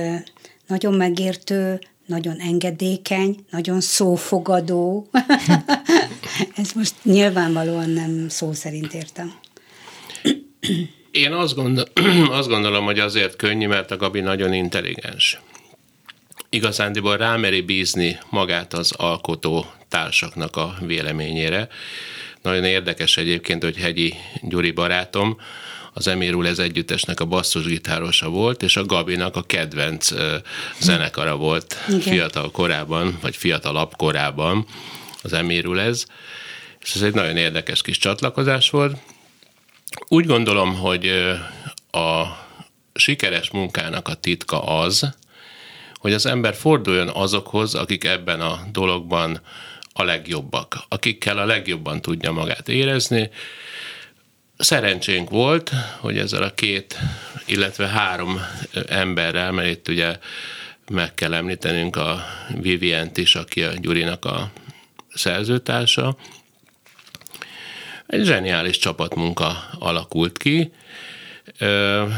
[0.68, 5.10] nagyon megértő, nagyon engedékeny, nagyon szófogadó.
[6.56, 9.34] Ez most nyilvánvalóan nem szó szerint értem.
[11.12, 11.86] Én azt, gondol,
[12.40, 15.42] azt gondolom, hogy azért könnyű, mert a Gabi nagyon intelligens.
[16.50, 21.68] Igazándiból rámeri bízni magát az alkotó társaknak a véleményére.
[22.42, 25.38] Nagyon érdekes egyébként, hogy Hegyi Gyuri barátom,
[25.94, 30.12] az Emirul ez együttesnek a basszusgitárosa volt, és a Gabinak a kedvenc
[30.80, 32.00] zenekara volt Igen.
[32.02, 34.66] fiatal korában, vagy fiatalabb korában
[35.22, 36.06] az Emirul ez,
[36.80, 38.98] és ez egy nagyon érdekes kis csatlakozás volt.
[40.08, 41.08] Úgy gondolom, hogy
[41.92, 42.24] a
[42.94, 45.10] sikeres munkának a titka az,
[46.00, 49.42] hogy az ember forduljon azokhoz, akik ebben a dologban
[49.94, 53.30] a legjobbak, akikkel a legjobban tudja magát érezni.
[54.58, 56.98] Szerencsénk volt, hogy ezzel a két,
[57.46, 58.40] illetve három
[58.88, 60.18] emberrel, mert itt ugye
[60.92, 62.26] meg kell említenünk a
[62.62, 64.52] Vivient is, aki a Gyurinak a
[65.14, 66.18] szerzőtársa.
[68.08, 70.72] Egy zseniális csapatmunka alakult ki,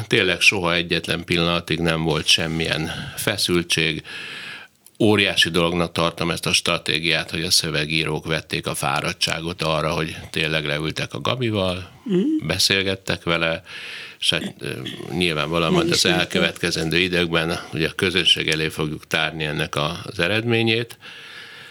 [0.08, 4.04] tényleg soha egyetlen pillanatig nem volt semmilyen feszültség,
[5.02, 10.66] óriási dolognak tartom ezt a stratégiát, hogy a szövegírók vették a fáradtságot arra, hogy tényleg
[10.66, 12.48] leültek a Gabival, mm.
[12.48, 13.64] beszélgettek vele,
[14.20, 14.54] és hát
[15.12, 20.98] nyilvánvalóan majd az elkövetkezendő időkben ugye a közönség elé fogjuk tárni ennek az eredményét.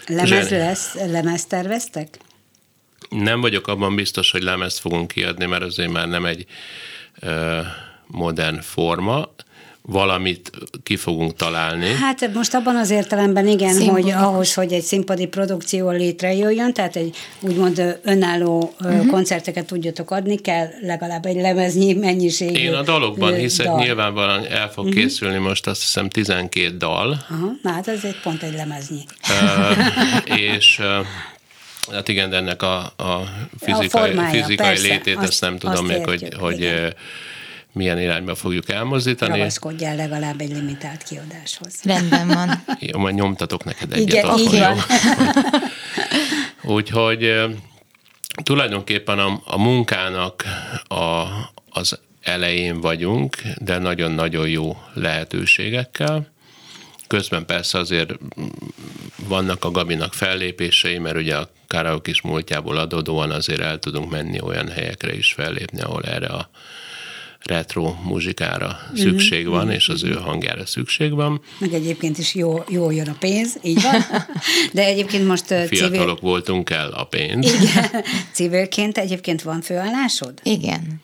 [0.07, 0.63] Lemez Zseni...
[0.63, 2.19] lesz, lemez terveztek?
[3.09, 6.47] Nem vagyok abban biztos, hogy lemezt fogunk kiadni, mert azért már nem egy
[8.07, 9.29] modern forma,
[9.83, 10.51] valamit
[10.83, 11.95] ki fogunk találni.
[11.95, 14.03] Hát most abban az értelemben igen, Színpadi.
[14.03, 19.07] hogy ahhoz, hogy egy színpadi produkció létrejöjjön, tehát egy úgymond önálló uh-huh.
[19.07, 22.57] koncerteket tudjatok adni, kell legalább egy lemeznyi mennyiség.
[22.57, 23.79] Én a dalokban hiszek, dal.
[23.79, 25.03] nyilvánvalóan el fog uh-huh.
[25.03, 27.25] készülni most azt hiszem 12 dal.
[27.31, 29.05] Aha, na hát ez egy pont egy lemeznyi.
[29.29, 31.07] Uh, és uh,
[31.93, 33.29] Hát igen, de ennek a, a
[33.59, 36.93] fizikai, a formája, fizikai persze, létét, azt, ezt nem tudom még, hogy, hogy
[37.73, 39.39] milyen irányba fogjuk elmozdítani.
[39.39, 41.75] Ragaszkodjál legalább egy limitált kiadáshoz.
[41.85, 42.65] Rendben van.
[42.93, 44.09] Jó, majd nyomtatok neked egyet.
[44.09, 44.79] Igen, akkor így van.
[46.77, 47.35] Úgyhogy
[48.43, 50.45] tulajdonképpen a, a munkának
[50.89, 51.25] a,
[51.71, 56.27] az elején vagyunk, de nagyon-nagyon jó lehetőségekkel.
[57.11, 58.13] Közben persze azért
[59.29, 64.41] vannak a Gabinak fellépései, mert ugye a karaoke is múltjából adódóan azért el tudunk menni
[64.41, 66.51] olyan helyekre is fellépni, ahol erre a
[67.43, 69.75] retro muzsikára szükség van, mm-hmm.
[69.75, 71.43] és az ő hangjára szükség van.
[71.59, 74.05] Meg egyébként is jó, jó jön a pénz, így van.
[74.73, 76.17] De egyébként most Fiatalok civil...
[76.21, 77.53] voltunk el a pénz.
[77.53, 78.05] Igen.
[78.33, 80.35] Civilként egyébként van főállásod?
[80.43, 81.01] Igen.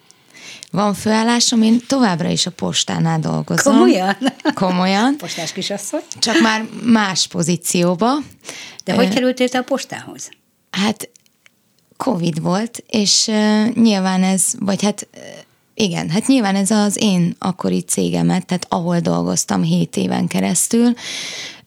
[0.70, 3.72] Van főállásom, én továbbra is a postánál dolgozom.
[3.72, 4.16] Komolyan?
[4.54, 5.16] Komolyan.
[5.18, 6.00] Postás kisasszony?
[6.18, 8.12] Csak már más pozícióba.
[8.84, 10.28] De hogy kerültél te a postához?
[10.70, 11.08] Hát
[11.96, 15.22] Covid volt, és uh, nyilván ez, vagy hát uh,
[15.74, 20.94] igen, hát nyilván ez az én akkori cégemet, tehát ahol dolgoztam 7 éven keresztül,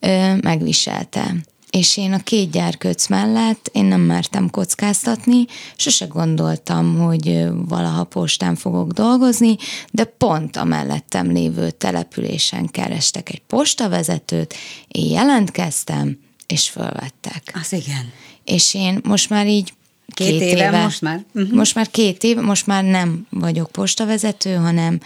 [0.02, 1.36] uh, megviselte
[1.70, 5.46] és én a két gyárköc mellett én nem mertem kockáztatni,
[5.76, 9.56] sose gondoltam, hogy valaha postán fogok dolgozni,
[9.92, 14.56] de pont a mellettem lévő településen kerestek egy postavezetőt,
[14.88, 16.18] én jelentkeztem,
[16.48, 17.52] és fölvettek.
[17.62, 18.12] Az igen.
[18.44, 19.74] És én most már így
[20.14, 21.26] Két, két éve, éve most már?
[21.34, 21.54] Uh-huh.
[21.54, 25.00] Most már két év, most már nem vagyok postavezető, hanem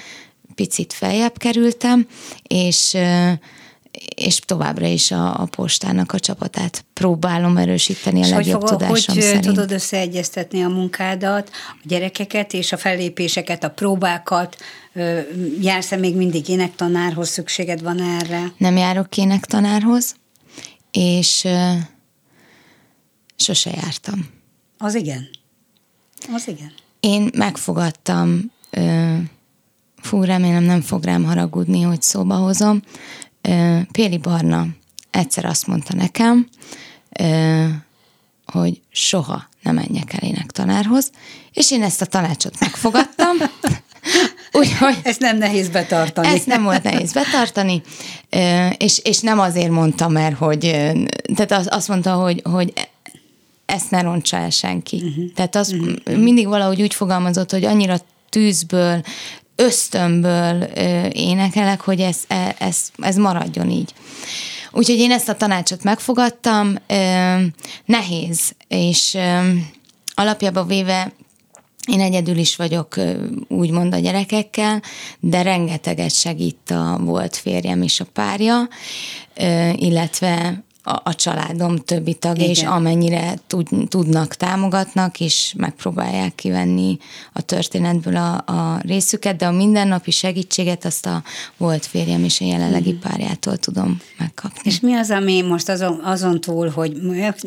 [0.55, 2.07] picit feljebb kerültem,
[2.47, 2.97] és
[4.15, 9.15] és továbbra is a, a postának a csapatát próbálom erősíteni a és legjobb hogy tudásom
[9.15, 9.45] hogy szerint.
[9.45, 14.57] tudod összeegyeztetni a munkádat, a gyerekeket és a fellépéseket, a próbákat?
[15.61, 17.29] Jársz-e még mindig énektanárhoz?
[17.29, 18.53] Szükséged van erre?
[18.57, 20.15] Nem járok énektanárhoz,
[20.91, 21.47] és
[23.35, 24.29] sose jártam.
[24.77, 25.29] Az igen.
[26.33, 26.71] Az igen.
[26.99, 28.51] Én megfogadtam,
[30.01, 32.81] fú, remélem nem fog rám haragudni, hogy szóba hozom,
[33.91, 34.67] Péli Barna
[35.11, 36.47] egyszer azt mondta nekem,
[38.45, 41.11] hogy soha nem menjek el énektanárhoz,
[41.53, 43.37] és én ezt a tanácsot megfogadtam,
[44.51, 46.27] Úgyhogy ezt nem nehéz betartani.
[46.27, 47.81] Ezt nem volt nehéz betartani,
[48.77, 50.59] és, és nem azért mondta, mert hogy,
[51.35, 52.73] tehát azt mondta, hogy, hogy
[53.65, 54.95] ezt ne rontsa el senki.
[54.95, 55.31] Uh-huh.
[55.35, 56.17] Tehát az uh-huh.
[56.17, 57.97] mindig valahogy úgy fogalmazott, hogy annyira
[58.29, 59.03] tűzből,
[59.55, 60.63] ösztönből
[61.11, 63.93] énekelek, hogy ez, e, ez, ez maradjon így.
[64.71, 66.75] Úgyhogy én ezt a tanácsot megfogadtam,
[67.85, 69.17] nehéz, és
[70.15, 71.11] alapjában véve
[71.87, 72.95] én egyedül is vagyok
[73.47, 74.81] úgymond a gyerekekkel,
[75.19, 78.67] de rengeteget segít a volt férjem és a párja,
[79.75, 86.97] illetve a, a családom többi tagja, és amennyire tud, tudnak, támogatnak, és megpróbálják kivenni
[87.33, 91.23] a történetből a, a részüket, de a mindennapi segítséget azt a
[91.57, 92.99] volt férjem és a jelenlegi mm.
[92.99, 94.61] párjától tudom megkapni.
[94.63, 96.97] És mi az, ami most azon, azon túl, hogy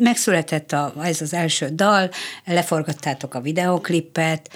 [0.01, 2.11] megszületett a, ez az első dal,
[2.45, 4.51] leforgattátok a videoklippet,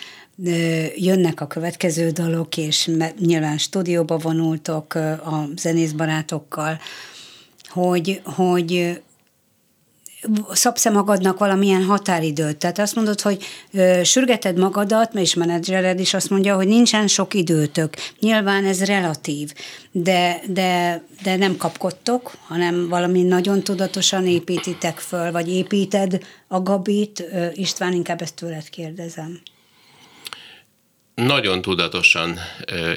[0.97, 6.79] jönnek a következő dalok, és nyilván stúdióba vonultok a zenészbarátokkal,
[7.71, 9.01] hogy, hogy
[10.53, 12.57] szabsz-e magadnak valamilyen határidőt?
[12.57, 17.35] Tehát azt mondod, hogy ö, sürgeted magadat, és menedzsered is azt mondja, hogy nincsen sok
[17.35, 17.95] időtök.
[18.21, 19.53] Nyilván ez relatív,
[19.93, 26.19] de, de, de nem kapkodtok, hanem valami nagyon tudatosan építitek föl, vagy építed
[26.49, 27.27] a Gabit.
[27.33, 29.41] Ö, István, inkább ezt tőled kérdezem
[31.21, 32.39] nagyon tudatosan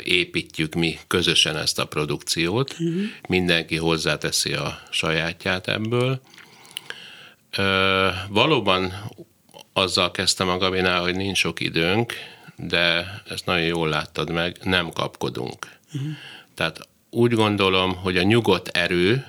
[0.03, 3.01] építjük mi közösen ezt a produkciót, uh-huh.
[3.27, 6.21] mindenki hozzáteszi a sajátját ebből.
[8.29, 8.93] Valóban
[9.73, 12.13] azzal kezdtem a Gabinál, hogy nincs sok időnk,
[12.55, 15.67] de ezt nagyon jól láttad meg, nem kapkodunk.
[15.93, 16.11] Uh-huh.
[16.55, 19.25] Tehát úgy gondolom, hogy a nyugodt erő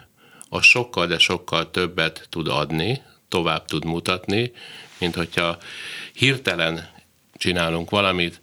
[0.49, 4.53] a sokkal, de sokkal többet tud adni, tovább tud mutatni,
[4.99, 5.59] mint hogyha
[6.13, 6.93] hirtelen
[7.45, 8.41] csinálunk valamit,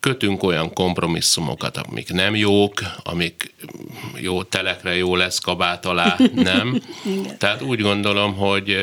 [0.00, 3.54] kötünk olyan kompromisszumokat, amik nem jók, amik
[4.16, 6.82] jó telekre jó lesz kabát alá, nem.
[7.38, 8.76] Tehát úgy gondolom, hogy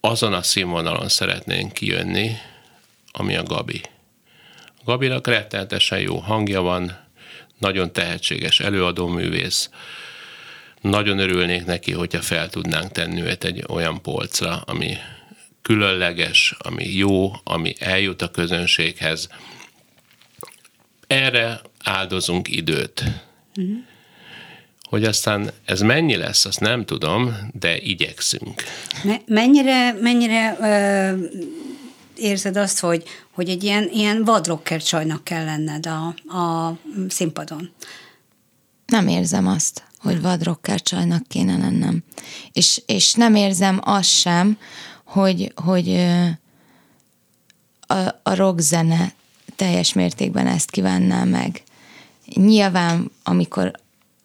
[0.00, 2.30] azon a színvonalon szeretnénk kijönni,
[3.12, 3.80] ami a Gabi.
[4.66, 6.98] A Gabinak rettenetesen jó hangja van,
[7.58, 9.70] nagyon tehetséges előadóművész,
[10.80, 14.96] nagyon örülnék neki, hogyha fel tudnánk tenni őt egy olyan polcra, ami
[15.64, 19.28] különleges, ami jó, ami eljut a közönséghez,
[21.06, 23.04] erre áldozunk időt.
[23.56, 23.76] Uh-huh.
[24.82, 28.62] Hogy aztán ez mennyi lesz, azt nem tudom, de igyekszünk.
[29.26, 31.24] Mennyire, mennyire ö,
[32.16, 36.06] érzed azt, hogy, hogy egy ilyen, ilyen vadrocker csajnak kell lenned a,
[36.38, 36.76] a
[37.08, 37.70] színpadon?
[38.86, 42.04] Nem érzem azt, hogy vadrocker csajnak kéne lennem.
[42.52, 44.58] És, és nem érzem azt sem,
[45.14, 46.06] hogy, hogy
[48.22, 49.12] a rockzene
[49.56, 51.62] teljes mértékben ezt kívánná meg.
[52.34, 53.72] Nyilván, amikor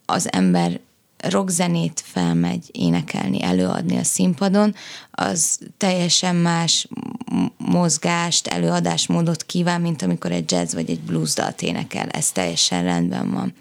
[0.06, 0.80] az ember
[1.18, 4.76] rockzenét felmegy énekelni, előadni a színpadon,
[5.12, 6.88] az teljesen más
[7.58, 12.10] mozgást, előadásmódot kíván, mint amikor egy jazz vagy egy blues dalt énekel.
[12.10, 13.54] Ez teljesen rendben van.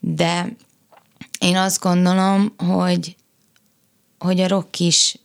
[0.00, 0.56] De
[1.38, 3.16] én azt gondolom, hogy,
[4.18, 5.16] hogy a rock is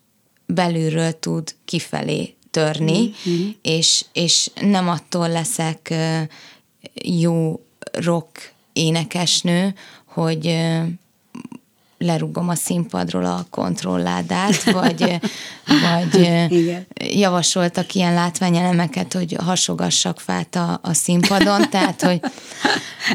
[0.53, 2.99] belülről tud kifelé törni,
[3.29, 3.49] mm-hmm.
[3.61, 5.93] és, és nem attól leszek
[7.03, 7.59] jó
[7.91, 9.73] rock énekesnő,
[10.05, 10.55] hogy
[12.03, 15.19] lerugom a színpadról a kontrolládát, vagy,
[15.65, 16.15] vagy
[16.59, 16.87] Igen.
[16.97, 22.19] javasoltak ilyen látványelemeket, hogy hasogassak fát a, a színpadon, tehát, hogy...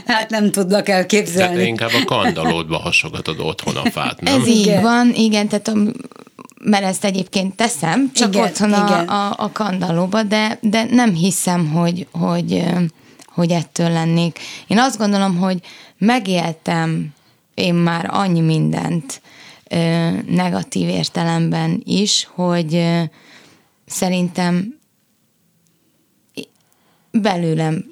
[0.06, 1.54] Hát nem tudnak elképzelni.
[1.54, 4.40] Tehát inkább a kandalódba hasogatod otthon a fát, nem?
[4.40, 4.82] Ez így igen.
[4.82, 5.72] van, igen, tehát a,
[6.64, 9.08] mert ezt egyébként teszem, csak igen, otthon igen.
[9.08, 12.64] A, a, a kandalóba, de, de nem hiszem, hogy, hogy,
[13.26, 14.38] hogy ettől lennék.
[14.66, 15.60] Én azt gondolom, hogy
[15.98, 17.14] megéltem
[17.54, 19.20] én már annyi mindent
[20.26, 22.86] negatív értelemben is, hogy
[23.86, 24.78] szerintem
[27.10, 27.84] belőlem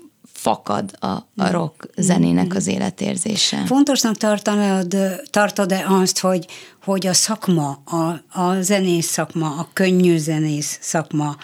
[0.46, 3.64] fakad a, a rock zenének az életérzése.
[3.66, 4.96] Fontosnak tartanod,
[5.30, 6.46] tartod-e azt, hogy,
[6.84, 11.36] hogy a szakma, a, a zenész szakma, a könnyű zenész szakma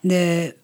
[0.00, 0.54] de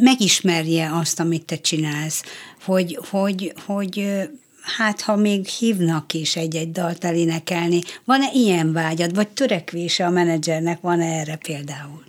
[0.00, 2.22] megismerje azt, amit te csinálsz,
[2.64, 4.20] hogy, hogy, hogy
[4.62, 10.80] hát ha még hívnak is egy-egy dalt elénekelni, van-e ilyen vágyad, vagy törekvése a menedzsernek,
[10.80, 12.02] van-e erre például?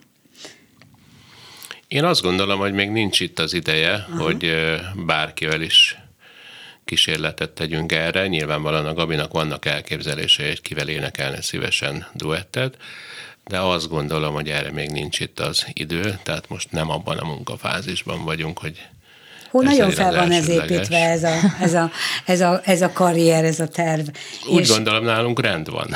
[1.94, 4.24] Én azt gondolom, hogy még nincs itt az ideje, Aha.
[4.24, 4.56] hogy
[4.96, 5.98] bárkivel is
[6.86, 8.28] kísérletet tegyünk erre.
[8.28, 12.78] Nyilvánvalóan a Gabinak vannak elképzelései, hogy kivel énekelne szívesen duettet,
[13.48, 17.26] de azt gondolom, hogy erre még nincs itt az idő, tehát most nem abban a
[17.26, 18.88] munkafázisban vagyunk, hogy
[19.50, 21.92] Hol nagyon fel van ez építve ez a, ez, a,
[22.26, 24.08] ez, a, ez a karrier, ez a terv.
[24.50, 24.70] Úgy és...
[24.70, 25.88] gondolom, nálunk rend van.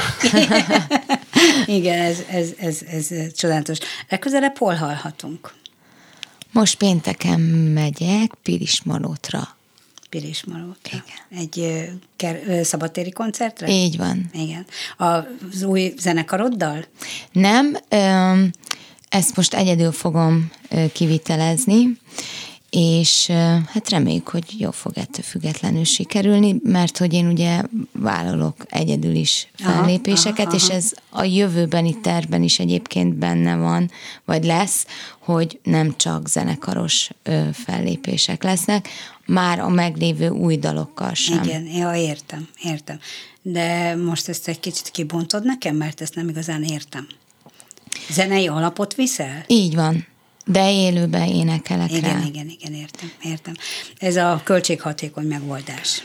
[1.66, 3.78] Igen, ez, ez, ez, ez, ez csodálatos.
[4.10, 5.54] Legközelebb hol hallhatunk?
[6.58, 7.40] Most pénteken
[7.74, 9.58] megyek Pirismalótra.
[10.10, 11.04] Pirismalótra.
[11.06, 11.42] Igen.
[11.42, 11.86] Egy
[12.16, 13.68] ker, szabadtéri koncertre?
[13.68, 14.30] Így van.
[14.34, 14.66] Igen.
[14.98, 16.86] Az új zenekaroddal?
[17.32, 17.78] Nem,
[19.10, 20.52] ezt most egyedül fogom
[20.94, 21.98] kivitelezni,
[22.70, 23.28] és
[23.68, 27.62] hát reméljük, hogy jó fog ettől függetlenül sikerülni, mert hogy én ugye
[27.92, 33.92] vállalok egyedül is fellépéseket, aha, aha, és ez a jövőbeni tervben is egyébként benne van,
[34.26, 34.86] vagy lesz,
[35.20, 37.10] hogy nem csak zenekaros
[37.54, 38.88] fellépések lesznek,
[39.26, 41.44] már a meglévő új dalokkal sem.
[41.44, 43.00] Igen, ja, értem, értem.
[43.42, 47.08] De most ezt egy kicsit kibontod nekem, mert ezt nem igazán értem.
[48.10, 49.44] Zenei alapot viszel?
[49.48, 50.06] Így van.
[50.48, 52.26] De élőben énekelek igen, rá.
[52.26, 53.54] Igen, igen, értem, értem.
[54.00, 56.02] Ez a költséghatékony megoldás.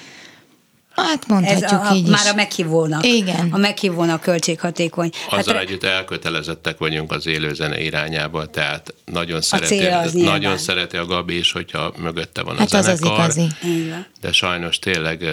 [0.94, 3.06] Hát mondhatjuk Ez a, így Már a meghívónak.
[3.06, 3.48] Igen.
[3.50, 5.10] A meghívónak költséghatékony.
[5.30, 11.06] Azzal hát, együtt elkötelezettek vagyunk az élőzene irányába, tehát nagyon szereti, az nagyon szereti a
[11.06, 13.20] Gabi is, hogyha mögötte van hát a zenekar.
[13.20, 13.54] Az az igazi.
[14.20, 15.24] De sajnos tényleg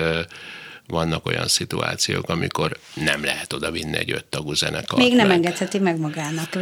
[0.90, 5.02] vannak olyan szituációk, amikor nem lehet oda vinni egy öttagú zenekart.
[5.02, 5.36] Még nem meg.
[5.36, 6.54] engedheti meg magának.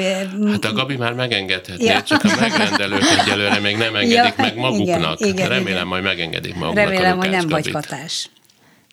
[0.52, 2.04] Hát a Gabi már megengedheti, ja.
[2.04, 5.20] csak a megrendelők egyelőre még nem engedik ja, meg maguknak.
[5.20, 5.88] Igen, igen, Remélem, igen.
[5.88, 6.84] majd megengedik maguknak.
[6.84, 8.30] Remélem, hogy nem vagy hatás.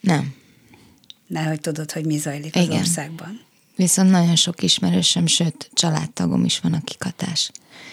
[0.00, 0.34] Nem.
[1.26, 2.70] Nehogy tudod, hogy mi zajlik igen.
[2.70, 3.40] az országban.
[3.76, 7.50] Viszont nagyon sok ismerősöm, sőt, családtagom is van, a kikatás.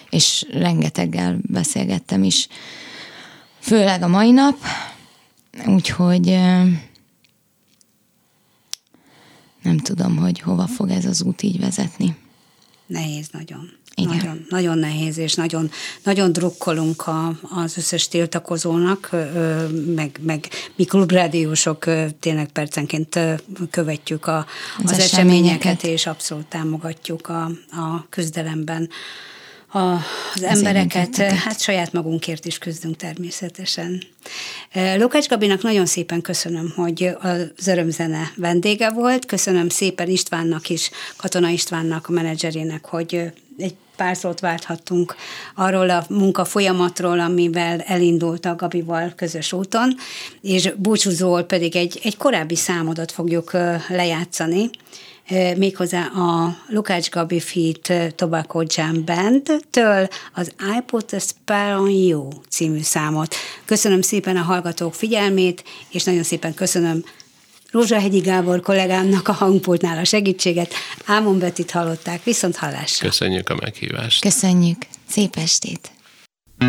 [0.10, 2.48] És rengeteggel beszélgettem is,
[3.60, 4.58] főleg a mai nap,
[5.66, 6.40] úgyhogy
[9.62, 12.16] nem tudom, hogy hova fog ez az út így vezetni.
[12.86, 13.70] Nehéz nagyon.
[13.96, 14.16] Igen.
[14.16, 15.72] Nagyon, nagyon nehéz, és nagyon,
[16.04, 19.10] nagyon drukkolunk a, az összes tiltakozónak,
[19.96, 21.86] meg, meg mi klubrádiósok
[22.20, 23.20] tényleg percenként
[23.70, 24.46] követjük a,
[24.84, 28.90] az, az eseményeket, eseményeket, és abszolút támogatjuk a, a küzdelemben
[29.72, 29.94] a,
[30.36, 34.04] az embereket, hát saját magunkért is küzdünk természetesen.
[34.98, 41.50] Lukács Gabinak nagyon szépen köszönöm, hogy az örömzene vendége volt, köszönöm szépen Istvánnak is, Katona
[41.50, 45.16] Istvánnak, a menedzserének, hogy egy pár szót válthattunk
[45.56, 49.96] arról a munka folyamatról, amivel elindult a Gabival közös úton,
[50.42, 53.52] és búcsúzóul pedig egy, egy korábbi számodat fogjuk
[53.88, 54.70] lejátszani,
[55.58, 62.30] méghozzá a Lukács Gabi Fit Tobacco Jam Band-től az I Put a Spell on You
[62.50, 63.36] című számot.
[63.66, 67.04] Köszönöm szépen a hallgatók figyelmét, és nagyon szépen köszönöm
[67.72, 70.74] Rózsahegyi Gábor kollégámnak a hangpultnál a segítséget.
[71.06, 73.08] Ámon Betit hallották, viszont hallásra.
[73.08, 74.22] Köszönjük a meghívást.
[74.22, 74.78] Köszönjük.
[75.10, 75.92] Szép estét.
[76.60, 76.66] I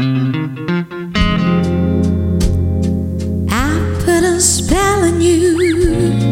[4.04, 6.31] put a spell on you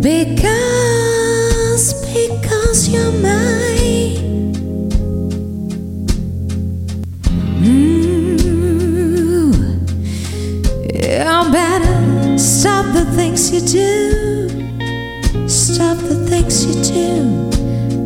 [0.00, 4.54] Because, because you're mine.
[7.60, 8.38] Mm,
[10.94, 15.48] you better stop the things you do.
[15.48, 17.50] Stop the things you do.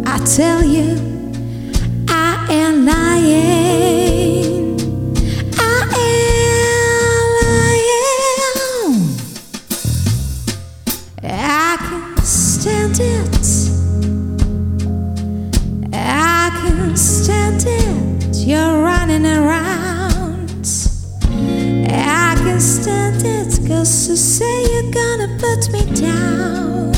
[0.06, 0.96] I tell you,
[2.08, 4.11] I am lying.
[15.94, 18.36] I can't stand it.
[18.46, 20.66] You're running around.
[21.88, 23.66] I can't stand it.
[23.66, 26.91] Cause you say you're gonna put me down.